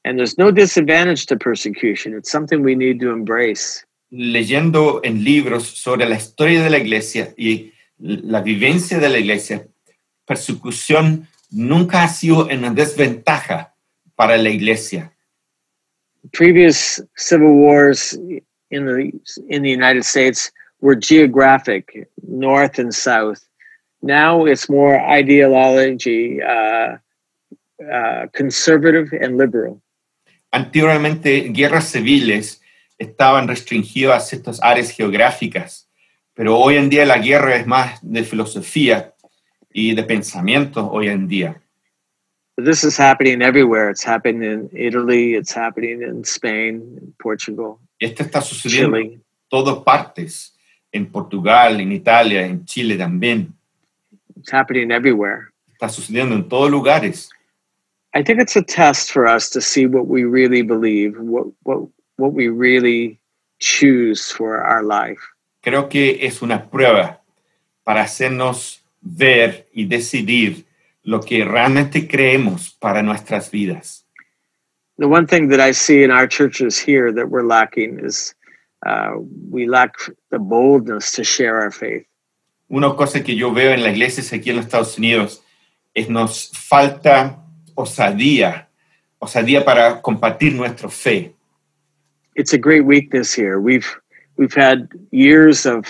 and 0.04 0.18
there's 0.18 0.36
no 0.36 0.50
disadvantage 0.50 1.24
to 1.26 1.36
persecution. 1.36 2.12
It's 2.12 2.30
something 2.30 2.62
we 2.62 2.74
need 2.74 3.00
to 3.00 3.10
embrace. 3.10 3.82
Leyendo 4.12 5.00
en 5.02 5.24
libros 5.24 5.66
sobre 5.66 6.06
la 6.06 6.16
historia 6.16 6.62
de 6.62 6.70
la 6.70 6.76
iglesia 6.76 7.32
y 7.38 7.72
la 7.98 8.42
vivencia 8.42 8.98
de 9.00 9.08
la 9.08 9.18
iglesia, 9.18 9.66
persecución 10.26 11.26
nunca 11.50 12.02
ha 12.02 12.08
sido 12.08 12.44
una 12.44 12.70
desventaja 12.70 13.72
para 14.16 14.36
la 14.36 14.50
iglesia. 14.50 15.10
Previous 16.32 17.00
civil 17.16 17.54
wars 17.54 18.12
in 18.70 18.84
the, 18.84 19.12
in 19.48 19.62
the 19.62 19.70
United 19.70 20.04
States 20.04 20.52
were 20.80 20.94
geographic, 20.94 22.08
north 22.28 22.78
and 22.78 22.92
south. 22.92 23.40
Now 24.02 24.46
it's 24.46 24.68
more 24.68 25.00
ideology, 25.00 26.42
uh, 26.42 26.98
uh, 27.82 28.26
conservative 28.32 29.12
and 29.12 29.36
liberal. 29.36 29.80
Antiguamente, 30.52 31.50
guerras 31.52 31.88
civiles 31.88 32.60
estaban 32.98 33.48
restringidas 33.48 34.16
a 34.16 34.26
ciertas 34.26 34.60
áreas 34.62 34.90
geográficas, 34.90 35.88
pero 36.34 36.56
hoy 36.58 36.76
en 36.76 36.88
día 36.88 37.04
la 37.04 37.18
guerra 37.18 37.56
es 37.56 37.66
más 37.66 37.98
de 38.02 38.22
filosofía 38.22 39.14
y 39.72 39.94
de 39.94 40.02
pensamiento 40.02 40.90
hoy 40.90 41.08
en 41.08 41.28
día. 41.28 41.60
This 42.56 42.84
is 42.84 42.98
happening 42.98 43.42
everywhere. 43.42 43.90
It's 43.90 44.02
happening 44.02 44.42
in 44.42 44.70
Italy, 44.72 45.34
it's 45.34 45.54
happening 45.54 46.00
in 46.00 46.24
Spain, 46.24 46.98
in 47.02 47.14
Portugal, 47.18 47.78
Esto 47.98 48.22
está 48.22 48.40
sucediendo 48.40 48.96
en 48.96 49.22
todas 49.48 49.78
partes, 49.82 50.55
en 50.96 51.06
Portugal, 51.06 51.80
en 51.80 51.92
Italia, 51.92 52.46
en 52.46 52.64
Chile 52.64 52.96
también. 52.96 53.52
It's 54.36 54.52
happening 54.52 54.90
everywhere. 54.90 55.48
Está 55.72 55.88
sucediendo 55.88 56.34
en 56.34 56.48
todos 56.48 56.70
lugares. 56.70 57.30
I 58.14 58.22
think 58.22 58.40
it's 58.40 58.56
a 58.56 58.62
test 58.62 59.12
for 59.12 59.26
us 59.26 59.50
to 59.50 59.60
see 59.60 59.86
what 59.86 60.06
we 60.06 60.24
really 60.24 60.62
believe, 60.62 61.18
what 61.18 61.48
what 61.64 61.88
what 62.16 62.32
we 62.32 62.48
really 62.48 63.18
choose 63.58 64.32
for 64.32 64.62
our 64.62 64.82
life. 64.82 65.20
Creo 65.62 65.88
que 65.88 66.26
es 66.26 66.42
una 66.42 66.70
prueba 66.70 67.20
para 67.84 68.02
hacernos 68.02 68.82
ver 69.02 69.66
y 69.72 69.86
decidir 69.86 70.64
lo 71.02 71.20
que 71.20 71.44
realmente 71.44 72.08
creemos 72.08 72.70
para 72.80 73.02
nuestras 73.02 73.50
vidas. 73.50 74.04
The 74.98 75.08
one 75.08 75.26
thing 75.26 75.48
that 75.48 75.60
I 75.60 75.72
see 75.72 76.02
in 76.02 76.10
our 76.10 76.26
churches 76.26 76.78
here 76.78 77.12
that 77.12 77.28
we're 77.28 77.46
lacking 77.46 78.00
is 78.02 78.34
uh, 78.86 79.16
we 79.50 79.66
lack 79.66 79.94
the 80.30 80.38
boldness 80.38 81.12
to 81.12 81.24
share 81.24 81.60
our 81.60 81.70
faith. 81.70 82.06
Una 82.68 82.94
cosa 82.94 83.22
que 83.22 83.34
yo 83.34 83.52
veo 83.52 83.72
en 83.72 83.82
las 83.82 83.92
iglesias 83.92 84.32
aquí 84.32 84.50
en 84.50 84.56
los 84.56 84.66
Estados 84.66 84.98
Unidos 84.98 85.42
es 85.94 86.08
nos 86.08 86.50
falta 86.52 87.38
osadía, 87.74 88.68
osadía 89.18 89.64
para 89.64 90.00
compartir 90.02 90.52
nuestra 90.54 90.88
fe. 90.88 91.32
It's 92.34 92.52
a 92.52 92.58
great 92.58 92.84
weakness 92.84 93.32
here. 93.32 93.58
We've 93.60 93.86
we've 94.36 94.54
had 94.54 94.88
years 95.10 95.64
of 95.64 95.86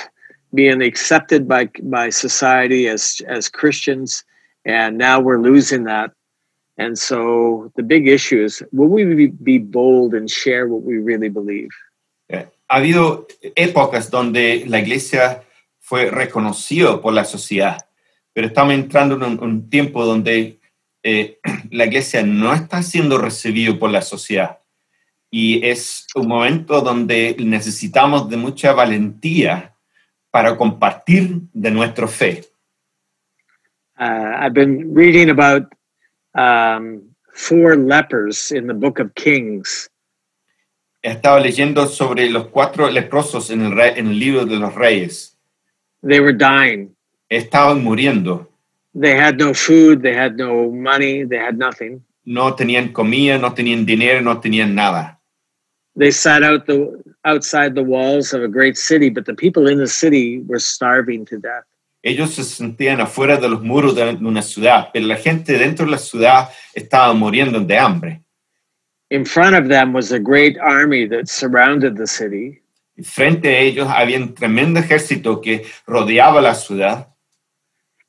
being 0.55 0.83
accepted 0.83 1.49
by 1.49 1.69
by 1.83 2.11
society 2.11 2.89
as 2.89 3.21
as 3.27 3.49
Christians, 3.49 4.25
and 4.65 4.97
now 4.97 5.19
we're 5.19 5.41
losing 5.41 5.85
that. 5.85 6.13
And 6.79 6.99
so 6.99 7.73
the 7.77 7.83
big 7.83 8.07
issue 8.07 8.45
is 8.45 8.63
will 8.73 8.89
we 8.89 9.05
be, 9.05 9.27
be 9.29 9.59
bold 9.59 10.15
and 10.15 10.31
share 10.31 10.69
what 10.69 10.83
we 10.83 10.99
really 10.99 11.31
believe? 11.31 11.71
Ha 12.69 12.77
habido 12.77 13.27
épocas 13.55 14.11
donde 14.11 14.65
la 14.67 14.81
iglesia 14.81 15.43
fue 15.79 16.11
reconocida 16.11 17.01
por 17.01 17.13
la 17.13 17.25
sociedad, 17.25 17.89
pero 18.33 18.49
estamos 18.49 18.75
entrando 18.75 19.15
en 19.15 19.23
un, 19.23 19.43
un 19.43 19.71
tiempo 19.71 20.05
donde 20.05 20.59
eh, 21.03 21.39
la 21.71 21.87
iglesia 21.87 22.23
no 22.25 22.53
está 22.53 22.83
siendo 22.83 23.19
recibida 23.19 23.79
por 23.79 23.91
la 23.91 24.03
sociedad. 24.03 24.59
Y 25.31 25.65
es 25.65 26.07
un 26.15 26.27
momento 26.27 26.81
donde 26.81 27.37
necesitamos 27.39 28.29
de 28.29 28.37
mucha 28.37 28.73
valentía 28.73 29.75
para 30.31 30.57
compartir 30.57 31.41
de 31.53 31.71
nuestra 31.71 32.09
fe. 32.09 32.45
Uh, 33.99 34.37
I've 34.39 34.53
been 34.53 34.93
reading 34.93 35.31
about 35.31 35.73
um, 36.35 37.03
four 37.33 37.77
lepers 37.77 38.51
in 38.51 38.67
the 38.67 38.75
book 38.75 38.99
of 38.99 39.15
Kings. 39.15 39.89
He 41.07 41.11
estado 41.13 41.39
leyendo 41.39 41.87
sobre 41.87 42.29
los 42.29 42.49
cuatro 42.49 42.91
leprosos 42.91 43.51
en 43.51 43.61
el, 43.65 43.79
en 43.79 44.09
el 44.09 44.19
libro 44.19 44.45
de 44.45 44.57
los 44.57 44.75
reyes. 44.75 45.37
They 46.03 46.19
were 46.19 46.37
dying. 46.37 46.97
Estaban 47.29 47.85
muriendo. 47.85 48.49
They 48.93 49.17
had 49.17 49.37
no 49.39 49.55
food, 49.55 50.03
they 50.03 50.17
had 50.17 50.37
no 50.37 50.69
money, 50.69 51.25
they 51.25 51.39
had 51.39 51.59
nothing. 51.59 52.03
No 52.25 52.57
tenían 52.57 52.93
comida, 52.93 53.39
no 53.39 53.55
tenían 53.55 53.87
dinero, 53.87 54.21
no 54.21 54.41
tenían 54.41 54.75
nada. 54.75 55.21
They 55.95 56.11
sat 56.11 56.43
out 56.43 56.67
the 56.67 57.01
outside 57.25 57.77
the 57.77 57.85
walls 57.85 58.35
of 58.35 58.43
a 58.43 58.49
great 58.49 58.77
city, 58.77 59.09
but 59.09 59.27
the 59.27 59.35
people 59.35 59.69
in 59.69 59.79
the 59.79 59.87
city 59.87 60.41
were 60.41 60.59
starving 60.59 61.25
to 61.27 61.39
death. 61.39 61.67
Ellos 62.03 62.35
se 62.35 62.43
sentían 62.43 63.01
afuera 63.01 63.37
de 63.37 63.49
los 63.49 63.63
muros 63.63 63.95
de 63.95 64.03
una 64.27 64.43
ciudad, 64.43 64.89
pero 64.93 65.07
la 65.07 65.17
gente 65.19 65.57
dentro 65.57 65.85
de 65.85 65.93
la 65.93 65.99
ciudad 65.99 66.49
estaba 66.75 67.15
muriendo 67.15 67.61
de 67.61 67.79
hambre. 67.79 68.26
In 69.11 69.25
front 69.25 69.55
of 69.55 69.69
them 69.69 69.93
was 69.93 70.13
a 70.13 70.19
great 70.19 70.59
army 70.59 71.07
that 71.07 71.29
surrounded 71.29 71.97
the 71.97 72.07
city. 72.07 72.63
Frente 73.03 73.47
a 73.47 73.61
ellos 73.61 73.89
había 73.89 74.19
un 74.19 74.35
tremendo 74.35 74.81
ejército 74.81 75.41
que 75.43 75.67
rodeaba 75.87 76.41
la 76.41 76.55
ciudad 76.55 77.09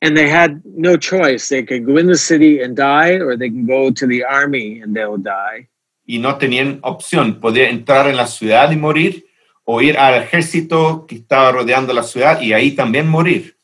And 0.02 0.16
they 0.16 0.30
had 0.30 0.62
no 0.64 0.96
choice. 0.96 1.50
They 1.50 1.64
could 1.64 1.86
go 1.86 1.98
in 1.98 2.06
the 2.06 2.18
city 2.18 2.62
and 2.62 2.76
die, 2.76 3.14
or 3.14 3.36
they 3.36 3.50
can 3.50 3.66
go 3.66 3.90
to 3.90 4.06
the 4.06 4.24
army 4.24 4.80
and 4.80 4.96
they'll 4.96 5.18
die. 5.18 5.70
y 6.08 6.20
no 6.20 6.38
tenían 6.38 6.80
opción. 6.84 7.40
Podía 7.40 7.70
entrar 7.70 8.08
en 8.08 8.16
la 8.16 8.28
ciudad 8.28 8.72
y 8.72 8.78
morir 8.78 9.28
o 9.66 9.82
ir 9.82 9.98
al 9.98 10.24
ejército 10.24 11.06
que 11.06 11.16
estaba 11.16 11.52
rodeando 11.52 11.94
la 11.94 12.04
ciudad 12.04 12.42
y 12.42 12.54
ahí 12.54 12.72
también 12.72 13.08
morir. 13.08 13.56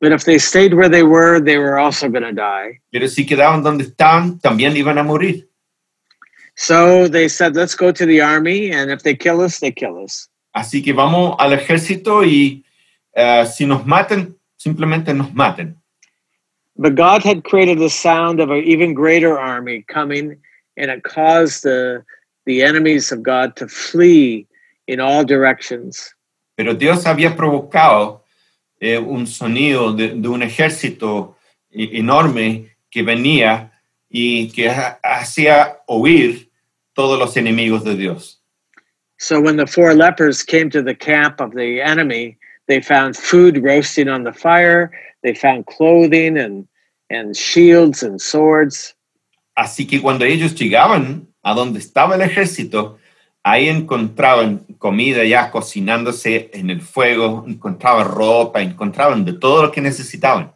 But 0.00 0.12
if 0.12 0.24
they 0.24 0.38
stayed 0.38 0.74
where 0.74 0.90
they 0.90 1.04
were, 1.04 1.40
they 1.40 1.56
were 1.56 1.78
also 1.78 2.08
going 2.08 2.24
to 2.24 2.32
die. 2.32 2.80
Pero 2.90 3.06
si 3.08 3.24
quedaban 3.24 3.62
donde 3.62 3.84
estaban, 3.84 4.40
también 4.40 4.76
iban 4.76 4.98
a 4.98 5.04
morir. 5.04 5.48
So 6.56 7.08
they 7.08 7.28
said, 7.28 7.56
let's 7.56 7.74
go 7.74 7.90
to 7.90 8.06
the 8.06 8.20
army, 8.20 8.70
and 8.70 8.90
if 8.90 9.02
they 9.02 9.14
kill 9.14 9.40
us, 9.40 9.58
they 9.58 9.72
kill 9.72 10.02
us. 10.02 10.28
Así 10.54 10.84
que 10.84 10.92
vamos 10.92 11.34
al 11.38 11.52
ejército 11.52 12.24
y 12.24 12.62
eh, 13.16 13.44
si 13.46 13.66
nos 13.66 13.84
matan, 13.84 14.36
simplemente 14.56 15.12
nos 15.12 15.32
maten. 15.32 15.74
But 16.76 16.94
God 16.94 17.22
had 17.22 17.44
created 17.44 17.78
the 17.78 17.90
sound 17.90 18.40
of 18.40 18.50
an 18.50 18.62
even 18.64 18.94
greater 18.94 19.38
army 19.38 19.84
coming, 19.88 20.36
and 20.76 20.90
it 20.90 21.02
caused 21.02 21.62
the, 21.62 22.04
the 22.46 22.62
enemies 22.62 23.12
of 23.12 23.22
God 23.22 23.56
to 23.56 23.68
flee 23.68 24.46
in 24.86 25.00
all 25.00 25.24
directions. 25.24 26.14
Pero 26.56 26.74
Dios 26.74 27.04
había 27.04 27.36
provocado 27.36 28.22
eh, 28.80 28.98
un 28.98 29.26
sonido 29.26 29.92
de, 29.92 30.14
de 30.14 30.28
un 30.28 30.42
ejército 30.42 31.36
enorme 31.70 32.76
que 32.90 33.02
venía 33.02 33.72
y 34.16 34.48
que 34.52 34.68
ha- 34.70 35.00
hacía 35.02 35.78
oír 35.88 36.48
todos 36.92 37.18
los 37.18 37.36
enemigos 37.36 37.82
de 37.82 37.96
Dios. 37.96 38.40
So 39.18 39.40
when 39.40 39.56
the 39.56 39.66
four 39.66 39.92
lepers 39.92 40.44
came 40.44 40.70
to 40.70 40.82
the 40.82 40.94
camp 40.94 41.40
of 41.40 41.52
the 41.56 41.80
enemy, 41.82 42.36
they 42.68 42.80
found 42.80 43.16
food 43.16 43.58
roasting 43.58 44.08
on 44.08 44.22
the 44.22 44.32
fire, 44.32 44.92
they 45.24 45.34
found 45.34 45.66
clothing 45.66 46.38
and, 46.38 46.68
and 47.10 47.34
shields 47.36 48.04
and 48.04 48.20
swords. 48.20 48.94
Así 49.56 49.84
que 49.86 50.00
cuando 50.00 50.24
ellos 50.24 50.54
llegaban 50.54 51.26
a 51.42 51.52
donde 51.54 51.80
estaba 51.80 52.14
el 52.14 52.22
ejército, 52.22 52.98
ahí 53.42 53.68
encontraban 53.68 54.58
comida 54.78 55.24
ya 55.24 55.50
cocinándose 55.50 56.50
en 56.52 56.70
el 56.70 56.80
fuego, 56.80 57.44
encontraban 57.48 58.06
ropa, 58.08 58.62
encontraban 58.62 59.24
de 59.24 59.32
todo 59.32 59.62
lo 59.62 59.72
que 59.72 59.80
necesitaban. 59.80 60.53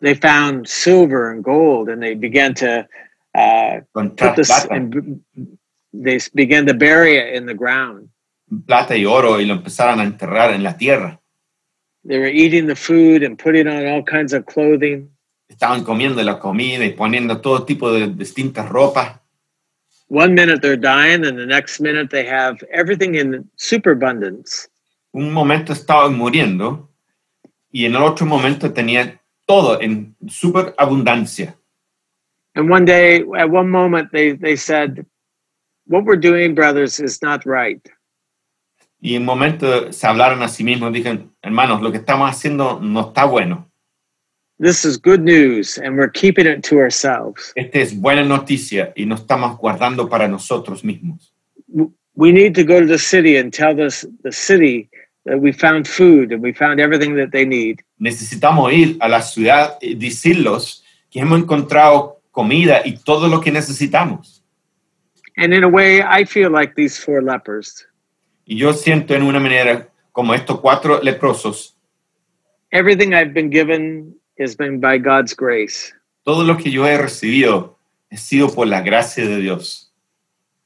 They 0.00 0.14
found 0.14 0.68
silver 0.68 1.30
and 1.30 1.44
gold, 1.44 1.88
and 1.88 2.02
they 2.02 2.14
began 2.14 2.54
to 2.54 2.88
uh, 3.34 3.80
put 3.94 4.36
this, 4.36 4.66
and 4.70 5.22
they 5.92 6.20
began 6.34 6.66
to 6.66 6.74
bury 6.74 7.16
it 7.18 7.34
in 7.34 7.46
the 7.46 7.54
ground. 7.54 8.08
plata 8.66 8.96
y 8.96 9.04
oro 9.04 9.40
y 9.40 9.46
lo 9.46 9.54
empezaron 9.54 10.00
a 10.00 10.04
enterrar 10.04 10.52
en 10.52 10.62
la 10.62 10.76
tierra. 10.76 11.20
They 12.04 12.18
were 12.18 12.30
eating 12.30 12.66
the 12.66 12.74
food 12.74 13.22
and 13.22 13.38
putting 13.38 13.68
on 13.68 13.86
all 13.86 14.02
kinds 14.02 14.32
of 14.32 14.46
clothing. 14.46 15.10
Estaban 15.48 15.84
comiendo 15.84 16.22
la 16.22 16.38
comida 16.38 16.84
y 16.84 16.92
poniendo 16.92 17.40
todo 17.40 17.64
tipo 17.64 17.92
de 17.92 18.08
distintas 18.08 18.68
ropas. 18.68 19.18
One 20.08 20.34
minute 20.34 20.60
they're 20.60 20.76
dying, 20.76 21.24
and 21.24 21.38
the 21.38 21.46
next 21.46 21.80
minute 21.80 22.10
they 22.10 22.24
have 22.24 22.56
everything 22.72 23.14
in 23.14 23.48
superabundance. 23.56 24.68
Un 25.12 25.32
momento 25.32 25.72
estaban 25.72 26.16
muriendo 26.16 26.88
y 27.70 27.84
en 27.84 27.94
el 27.94 28.02
otro 28.02 28.26
momento 28.26 28.72
tenían 28.72 29.19
todo 29.50 29.80
en 29.80 30.14
super 30.28 30.74
abundancia. 30.78 31.56
And 32.54 32.70
one 32.70 32.84
day, 32.84 33.24
at 33.36 33.50
one 33.50 33.68
moment, 33.68 34.12
they, 34.12 34.32
they 34.32 34.54
said, 34.54 35.04
What 35.86 36.04
we're 36.04 36.20
doing, 36.20 36.54
brothers, 36.54 37.00
is 37.00 37.20
not 37.20 37.44
right. 37.44 37.80
Y 39.00 39.16
en 39.16 39.22
un 39.22 39.26
momento 39.26 39.92
se 39.92 40.06
hablaron 40.06 40.42
a 40.42 40.48
sí 40.48 40.62
mismos, 40.62 40.92
dijeron, 40.92 41.34
hermanos, 41.42 41.80
lo 41.80 41.90
que 41.90 41.98
estamos 41.98 42.30
haciendo 42.30 42.78
no 42.80 43.08
está 43.08 43.24
bueno. 43.24 43.66
This 44.60 44.84
is 44.84 44.98
good 44.98 45.22
news, 45.22 45.78
and 45.78 45.96
we're 45.96 46.12
keeping 46.12 46.46
it 46.46 46.62
to 46.68 46.76
ourselves. 46.78 47.52
Esta 47.56 47.80
es 47.80 47.98
buena 47.98 48.22
noticia 48.22 48.92
y 48.94 49.06
no 49.06 49.16
estamos 49.16 49.58
guardando 49.58 50.08
para 50.08 50.28
nosotros 50.28 50.84
mismos. 50.84 51.34
We 52.14 52.30
need 52.30 52.54
to 52.54 52.62
go 52.62 52.78
to 52.78 52.86
the 52.86 52.98
city 52.98 53.36
and 53.36 53.52
tell 53.52 53.74
this, 53.74 54.06
the 54.22 54.32
city 54.32 54.90
Uh, 55.26 55.36
we 55.36 55.52
found 55.52 55.86
food 55.86 56.32
and 56.32 56.42
we 56.42 56.52
found 56.52 56.80
everything 56.80 57.14
that 57.16 57.30
they 57.30 57.44
need. 57.44 57.82
Necesitamos 57.98 58.72
ir 58.72 58.96
a 59.00 59.08
la 59.08 59.20
ciudad 59.20 59.76
y 59.80 59.94
decirlos 59.94 60.82
que 61.10 61.20
hemos 61.20 61.38
encontrado 61.40 62.20
comida 62.30 62.80
y 62.84 62.96
todo 62.96 63.28
lo 63.28 63.40
que 63.40 63.50
necesitamos. 63.50 64.42
And 65.36 65.52
in 65.52 65.64
a 65.64 65.68
way, 65.68 66.02
I 66.02 66.24
feel 66.24 66.50
like 66.50 66.74
these 66.74 66.98
four 66.98 67.22
lepers. 67.22 67.86
Y 68.46 68.56
yo 68.56 68.72
siento 68.72 69.14
en 69.14 69.22
una 69.22 69.38
manera 69.40 69.88
como 70.12 70.34
estos 70.34 70.60
cuatro 70.60 71.00
leprosos, 71.02 71.76
Everything 72.72 73.14
I've 73.14 73.34
been 73.34 73.50
given 73.50 74.14
has 74.38 74.56
been 74.56 74.80
by 74.80 74.98
God's 74.98 75.34
grace. 75.34 75.92
todo 76.24 76.44
lo 76.44 76.56
que 76.56 76.70
yo 76.70 76.86
he 76.86 76.96
recibido 76.96 77.78
ha 78.10 78.16
sido 78.16 78.48
por 78.52 78.66
la 78.66 78.80
gracia 78.80 79.26
de 79.26 79.38
Dios. 79.40 79.92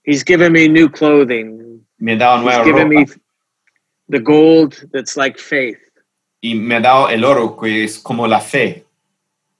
He's 0.04 0.22
given 0.24 0.52
me 0.52 0.68
new 0.68 0.90
clothing. 0.90 1.82
Me 1.98 2.12
ha 2.12 2.16
dado 2.16 2.36
He's 2.36 2.44
nueva 2.44 2.64
given 2.64 2.88
me 2.88 3.04
ropa 3.04 3.23
the 4.08 4.18
gold 4.20 4.84
that's 4.92 5.16
like 5.16 5.38
faith. 5.38 5.78
y 6.42 6.54
me 6.54 6.74
ha 6.76 6.80
dado 6.80 7.08
el 7.08 7.24
oro 7.24 7.56
que 7.56 7.84
es 7.84 7.98
como 7.98 8.26
la 8.26 8.40
fe. 8.40 8.84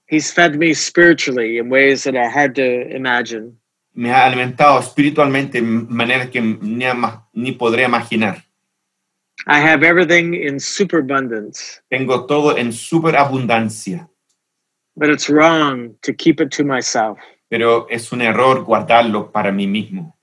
He's 0.07 0.31
fed 0.31 0.55
me 0.57 0.73
spiritually 0.75 1.57
in 1.57 1.69
ways 1.69 2.03
that 2.03 2.15
I 2.15 2.27
had 2.27 2.53
to 2.55 2.63
imagine. 2.95 3.57
Me 3.95 4.09
ha 4.11 4.25
alimentado 4.25 4.77
espiritualmente 4.79 5.57
en 5.57 5.87
maneras 5.89 6.29
que 6.29 6.41
ni, 6.41 6.85
ni 7.33 7.51
podré 7.53 7.85
imaginar. 7.85 8.43
I 9.47 9.59
have 9.59 9.83
everything 9.83 10.33
in 10.35 10.59
superabundance, 10.59 11.81
Tengo 11.89 12.25
todo 12.27 12.55
en 12.55 12.71
superabundancia, 12.71 14.07
but 14.95 15.09
it's 15.09 15.29
wrong 15.29 15.95
to 16.03 16.13
keep 16.13 16.39
it 16.39 16.51
to 16.51 16.63
myself. 16.63 17.17
pero 17.49 17.87
es 17.89 18.11
un 18.11 18.21
error 18.21 18.63
guardarlo 18.63 19.31
para 19.31 19.51
mí 19.51 19.65
mismo. 19.67 20.15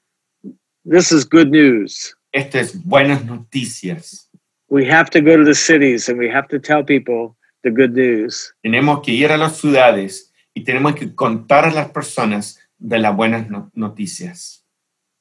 This 0.85 1.11
is 1.13 1.25
good 1.25 1.49
news. 1.51 2.15
Esto 2.33 2.59
es 2.59 2.83
buenas 2.85 3.25
noticias. 3.25 4.31
We 4.69 4.87
have 4.91 5.11
to 5.11 5.21
go 5.21 5.37
to 5.37 5.45
the 5.45 5.55
cities 5.55 6.09
and 6.09 6.19
we 6.19 6.31
have 6.31 6.49
to 6.49 6.59
tell 6.59 6.83
people 6.85 7.37
the 7.63 7.71
good 7.71 7.93
news. 7.95 8.55
Tenemos 8.63 9.03
que 9.03 9.13
ir 9.13 9.31
a 9.31 9.37
las 9.37 9.59
ciudades 9.59 10.33
y 10.55 10.65
tenemos 10.65 10.95
que 10.95 11.15
contar 11.15 11.67
a 11.67 11.71
las 11.73 11.91
personas 11.91 12.59
de 12.79 12.99
las 12.99 13.15
buenas 13.15 13.51
no- 13.51 13.71
noticias. 13.75 14.65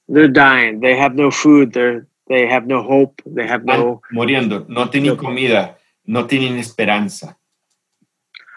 They're 0.08 0.32
dying. 0.32 0.80
They 0.80 0.98
have 0.98 1.16
no 1.16 1.32
food. 1.32 1.74
They're 1.74 2.08
they 2.28 2.48
have 2.48 2.66
no 2.66 2.82
hope. 2.82 3.22
They 3.26 3.46
have 3.46 3.62
Están 3.62 3.80
no. 3.80 4.02
muriendo, 4.12 4.66
no 4.70 4.90
tienen 4.90 5.18
comida, 5.18 5.78
no 6.06 6.28
tienen 6.28 6.58
esperanza. 6.58 7.38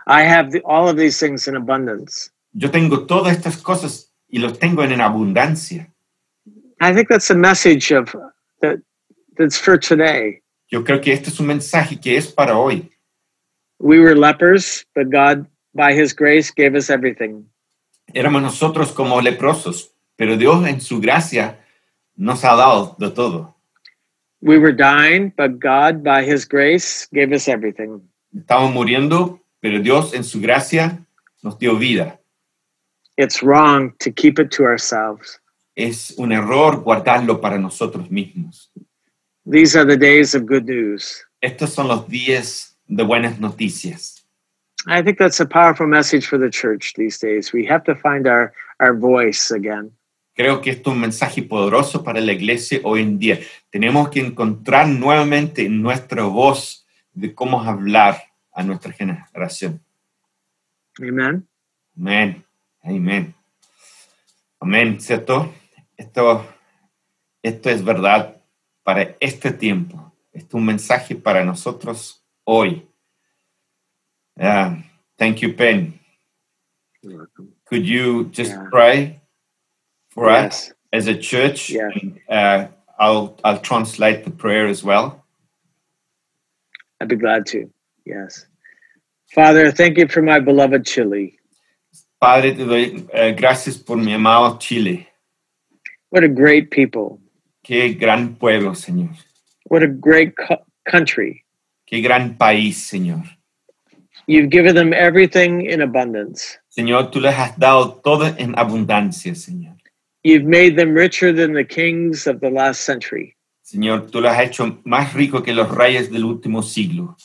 I 0.07 0.23
have 0.23 0.53
the, 0.53 0.61
all 0.65 0.89
of 0.89 0.97
these 0.97 1.19
things 1.19 1.49
in 1.49 1.57
abundance. 1.57 2.31
Yo 2.53 2.71
tengo 2.71 3.05
todas 3.07 3.37
estas 3.37 3.57
cosas 3.57 4.13
y 4.29 4.39
los 4.39 4.59
tengo 4.61 4.85
en 4.85 5.01
abundancia. 5.01 5.91
I 6.81 6.93
think 6.95 7.09
that's 7.09 7.31
a 7.31 7.35
message 7.35 7.91
of 7.91 8.15
that 8.61 8.79
that's 9.37 9.59
for 9.59 9.79
today. 9.79 10.43
Yo 10.71 10.83
creo 10.83 11.01
que 11.01 11.13
este 11.13 11.29
es 11.29 11.41
un 11.41 11.47
mensaje 11.47 12.01
que 12.01 12.17
es 12.17 12.33
para 12.33 12.57
hoy. 12.57 12.91
We 13.79 13.99
were 13.99 14.15
lepers, 14.15 14.85
but 14.95 15.11
God, 15.11 15.47
by 15.75 15.93
His 15.93 16.13
grace, 16.15 16.51
gave 16.51 16.75
us 16.77 16.91
everything. 16.91 17.45
Éramos 18.15 18.43
nosotros 18.43 18.93
como 18.93 19.21
leprosos, 19.21 19.93
pero 20.17 20.37
Dios 20.37 20.67
en 20.67 20.81
su 20.81 21.01
gracia 21.01 21.59
nos 22.17 22.45
ha 22.45 22.55
dado 22.55 22.97
de 22.99 23.11
todo. 23.11 23.55
We 24.41 24.59
were 24.59 24.73
dying, 24.73 25.33
but 25.37 25.59
God, 25.59 26.03
by 26.05 26.23
His 26.23 26.45
grace, 26.45 27.09
gave 27.13 27.33
us 27.33 27.49
everything. 27.49 28.01
Estamos 28.35 28.73
muriendo, 28.73 29.41
pero 29.61 29.81
Dios 29.81 30.13
en 30.13 30.25
su 30.25 30.41
gracia 30.41 31.05
nos 31.43 31.59
dio 31.59 31.77
vida. 31.77 32.19
It's 33.17 33.43
wrong 33.43 33.93
to 34.01 34.11
keep 34.11 34.39
it 34.39 34.51
to 34.53 34.65
ourselves. 34.65 35.39
Es 35.75 36.15
un 36.17 36.33
error 36.33 36.83
guardarlo 36.83 37.41
para 37.41 37.59
nosotros 37.59 38.11
mismos. 38.11 38.71
These 39.51 39.77
are 39.77 39.85
the 39.85 39.97
days 39.97 40.35
of 40.35 40.47
good 40.47 40.65
news. 40.65 41.27
Estos 41.41 41.71
son 41.71 41.89
los 41.89 42.09
días 42.09 42.79
de 42.87 43.03
buenas 43.03 43.39
noticias. 43.39 44.25
I 44.87 45.03
think 45.03 45.19
that's 45.19 45.41
a 45.41 45.47
powerful 45.47 45.87
message 45.87 46.27
for 46.27 46.39
the 46.39 46.51
church 46.51 46.95
these 46.97 47.19
days. 47.19 47.53
We 47.53 47.67
have 47.67 47.85
to 47.85 47.95
find 47.95 48.27
our, 48.27 48.53
our 48.81 48.95
voice 48.95 49.51
again. 49.51 49.93
Creo 50.35 50.61
que 50.61 50.71
esto 50.71 50.91
es 50.91 50.95
un 50.95 51.01
mensaje 51.01 51.43
poderoso 51.43 52.03
para 52.03 52.21
la 52.21 52.33
iglesia 52.33 52.81
hoy 52.83 53.03
en 53.03 53.19
día. 53.19 53.39
Tenemos 53.71 54.09
que 54.11 54.21
encontrar 54.21 54.89
nuevamente 54.89 55.69
nuestra 55.69 56.25
voz 56.25 56.87
de 57.13 57.35
cómo 57.35 57.63
hablar 57.63 58.21
a 58.53 58.63
nuestra 58.63 58.93
generación. 58.93 59.81
Amen. 61.01 61.47
Amén. 61.97 62.45
Amén. 62.83 63.35
Amén, 64.61 65.01
¿cierto? 65.01 65.53
Esto, 66.05 66.45
esto 67.43 67.71
es 67.71 67.83
verdad 67.83 68.37
para 68.83 69.17
este 69.21 69.51
tiempo. 69.53 70.13
Esto 70.33 70.49
es 70.49 70.61
un 70.61 70.67
mensaje 70.67 71.17
para 71.17 71.43
nosotros 71.45 72.23
hoy. 72.45 72.87
Yeah. 74.37 74.83
Thank 75.17 75.39
you, 75.39 75.55
Pen. 75.55 75.99
Could 77.67 77.87
you 77.87 78.25
just 78.31 78.53
Yeah. 78.53 78.69
pray 78.71 79.21
for 80.11 80.29
us 80.29 80.73
as 80.93 81.07
a 81.07 81.15
church? 81.15 81.71
Yeah. 81.71 81.89
And, 81.95 82.21
uh, 82.29 82.69
I'll 82.99 83.37
I'll 83.43 83.61
translate 83.61 84.25
the 84.25 84.31
prayer 84.31 84.67
as 84.69 84.85
well. 84.85 85.25
I'd 87.01 87.09
be 87.09 87.17
glad 87.17 87.47
to. 87.47 87.71
Yes. 88.05 88.47
Father, 89.35 89.73
thank 89.73 89.97
you 89.97 90.07
for 90.09 90.23
my 90.23 90.39
beloved 90.41 90.85
Chile. 90.85 91.39
Padre, 92.21 92.53
te 92.55 92.65
doy 92.65 93.07
eh, 93.13 93.33
gracias 93.33 93.79
por 93.79 93.97
mi 93.97 94.13
amado 94.13 94.59
Chile. 94.59 95.09
What 96.15 96.23
a 96.23 96.29
great 96.29 96.71
people. 96.71 97.19
Qué 97.65 97.95
gran 97.99 98.37
pueblo, 98.37 98.77
Señor. 98.77 99.17
What 99.65 99.83
a 99.83 99.89
great 99.89 100.37
co- 100.37 100.65
country. 100.89 101.43
Qué 101.87 102.01
gran 102.03 102.39
país, 102.39 102.87
Señor. 102.89 103.25
You've 104.29 104.49
given 104.49 104.77
them 104.77 104.93
everything 104.95 105.63
in 105.63 105.81
abundance. 105.81 106.57
Señor, 106.69 107.11
tú 107.11 107.21
les 107.21 107.35
has 107.35 107.59
dado 107.59 108.01
todo 108.05 108.27
en 108.39 108.55
abundancia, 108.57 109.35
Señor. 109.35 109.75
You've 110.23 110.45
made 110.45 110.77
them 110.77 110.95
richer 110.95 111.33
than 111.33 111.53
the 111.53 111.65
kings 111.65 112.29
of 112.29 112.39
the 112.41 112.49
last 112.49 112.83
century. 112.83 113.35
Señor, 113.65 114.09
tú 114.13 114.21
los 114.21 114.31
has 114.31 114.47
hecho 114.47 114.79
más 114.85 115.15
rico 115.15 115.43
que 115.43 115.53
los 115.53 115.69
reyes 115.69 116.13
del 116.13 116.25
último 116.25 116.63
siglo. 116.63 117.17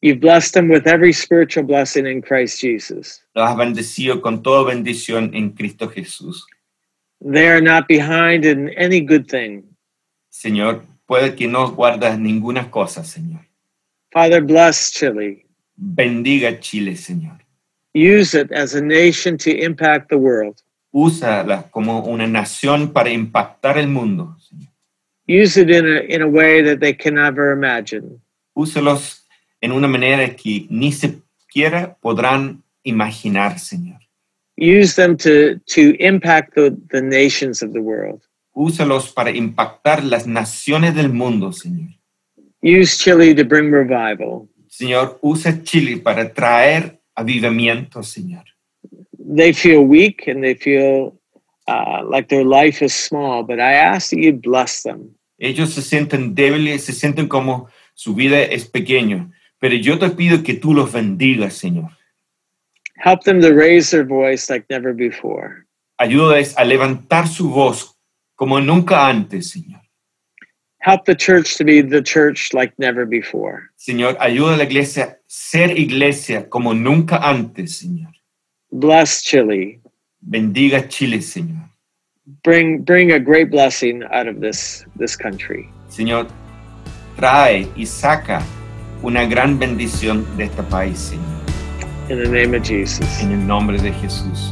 You've 0.00 0.20
blessed 0.20 0.54
them 0.54 0.70
with 0.70 0.86
every 0.86 1.12
spiritual 1.12 1.66
blessing 1.66 2.06
in 2.06 2.22
Christ 2.22 2.58
Jesus. 2.58 3.20
Los 3.34 3.50
has 3.50 3.56
bendecido 3.58 4.22
con 4.22 4.42
toda 4.42 4.64
bendición 4.64 5.34
en 5.34 5.50
Cristo 5.50 5.90
Jesús. 5.90 6.46
They 7.20 7.48
are 7.48 7.60
not 7.60 7.88
behind 7.88 8.44
in 8.44 8.68
any 8.70 9.00
good 9.00 9.28
thing. 9.28 9.64
Señor, 10.30 10.82
puede 11.06 11.34
que 11.34 11.48
no 11.48 11.72
guardas 11.72 12.18
ninguna 12.18 12.70
cosa, 12.70 13.02
Señor. 13.02 13.44
Father, 14.12 14.40
bless 14.40 14.90
Chile. 14.92 15.44
Bendiga 15.76 16.60
Chile, 16.60 16.92
Señor. 16.96 17.40
Use 17.94 18.34
it 18.34 18.52
as 18.52 18.74
a 18.74 18.80
nation 18.80 19.36
to 19.38 19.50
impact 19.50 20.08
the 20.10 20.18
world. 20.18 20.62
Úsala 20.92 21.70
como 21.70 22.04
una 22.04 22.26
nación 22.26 22.92
para 22.92 23.10
impactar 23.10 23.78
el 23.78 23.88
mundo. 23.88 24.36
Señor. 24.38 24.68
Use 25.26 25.56
it 25.56 25.70
in 25.70 25.86
a, 25.86 26.00
in 26.08 26.22
a 26.22 26.28
way 26.28 26.62
that 26.62 26.80
they 26.80 26.94
can 26.94 27.14
never 27.14 27.52
imagine. 27.52 28.20
Úsalos 28.54 29.24
en 29.60 29.72
una 29.72 29.88
manera 29.88 30.34
que 30.36 30.66
ni 30.70 30.92
siquiera 30.92 31.96
podrán 32.00 32.62
imaginar, 32.82 33.58
Señor. 33.58 34.00
Use 34.58 34.96
them 34.96 35.16
to, 35.18 35.60
to 35.66 35.94
impact 36.00 36.56
the, 36.56 36.76
the 36.90 37.00
nations 37.00 37.62
of 37.62 37.72
the 37.72 37.80
world. 37.80 38.22
Úsalos 38.52 39.12
para 39.14 39.30
impactar 39.30 40.02
las 40.02 40.26
naciones 40.26 40.96
del 40.96 41.10
mundo, 41.10 41.52
Señor. 41.52 41.94
Use 42.60 42.98
Chile 42.98 43.34
to 43.34 43.44
bring 43.44 43.70
revival. 43.70 44.48
Señor, 44.68 45.18
usa 45.22 45.62
Chile 45.62 45.98
para 45.98 46.34
traer 46.34 46.98
avivamiento, 47.14 48.02
Señor. 48.02 48.44
They 49.16 49.52
feel 49.52 49.84
weak 49.86 50.26
and 50.26 50.42
they 50.42 50.56
feel 50.56 51.16
uh, 51.68 52.02
like 52.04 52.28
their 52.28 52.44
life 52.44 52.84
is 52.84 52.92
small, 52.92 53.44
but 53.44 53.60
I 53.60 53.74
ask 53.74 54.10
that 54.10 54.18
you 54.18 54.32
bless 54.32 54.82
them. 54.82 55.14
Ellos 55.38 55.72
se 55.72 55.82
sienten 55.82 56.34
débiles, 56.34 56.82
se 56.82 56.92
sienten 56.92 57.28
como 57.28 57.68
su 57.94 58.14
vida 58.14 58.42
es 58.42 58.64
pequeño, 58.64 59.30
pero 59.60 59.76
yo 59.76 60.00
te 60.00 60.10
pido 60.10 60.42
que 60.42 60.54
tú 60.54 60.74
los 60.74 60.92
bendigas, 60.92 61.54
Señor. 61.54 61.97
Help 62.98 63.22
them 63.24 63.40
to 63.40 63.54
raise 63.54 63.90
their 63.90 64.04
voice 64.04 64.50
like 64.50 64.66
never 64.68 64.92
before. 64.92 65.64
Ayúdales 66.00 66.54
a 66.56 66.64
levantar 66.64 67.28
su 67.28 67.48
voz 67.48 67.96
como 68.36 68.60
nunca 68.60 69.08
antes, 69.08 69.52
Señor. 69.52 69.80
Help 70.80 71.04
the 71.04 71.14
church 71.14 71.56
to 71.56 71.64
be 71.64 71.80
the 71.80 72.02
church 72.02 72.52
like 72.52 72.72
never 72.78 73.04
before. 73.04 73.70
Señor, 73.76 74.16
ayuda 74.20 74.54
a 74.54 74.56
la 74.58 74.64
iglesia 74.64 75.04
a 75.04 75.16
ser 75.26 75.76
iglesia 75.76 76.48
como 76.48 76.72
nunca 76.72 77.18
antes, 77.18 77.78
Señor. 77.78 78.12
Bless 78.70 79.22
Chile. 79.22 79.80
Bendiga 80.20 80.88
Chile, 80.88 81.18
Señor. 81.18 81.68
Bring 82.42 82.82
bring 82.82 83.12
a 83.12 83.18
great 83.18 83.50
blessing 83.50 84.02
out 84.12 84.28
of 84.28 84.40
this 84.40 84.84
this 84.96 85.16
country. 85.16 85.68
Señor, 85.88 86.28
trae 87.16 87.68
y 87.76 87.86
saca 87.86 88.42
una 89.02 89.24
gran 89.24 89.58
bendición 89.58 90.26
de 90.36 90.44
este 90.44 90.62
país, 90.64 90.98
Señor. 90.98 91.37
In 92.10 92.18
the 92.18 92.26
name 92.26 92.54
of 92.54 92.62
Jesus. 92.62 93.20
En 93.20 93.32
el 93.32 93.46
nombre 93.46 93.76
de 93.76 93.92
Jesús. 93.92 94.50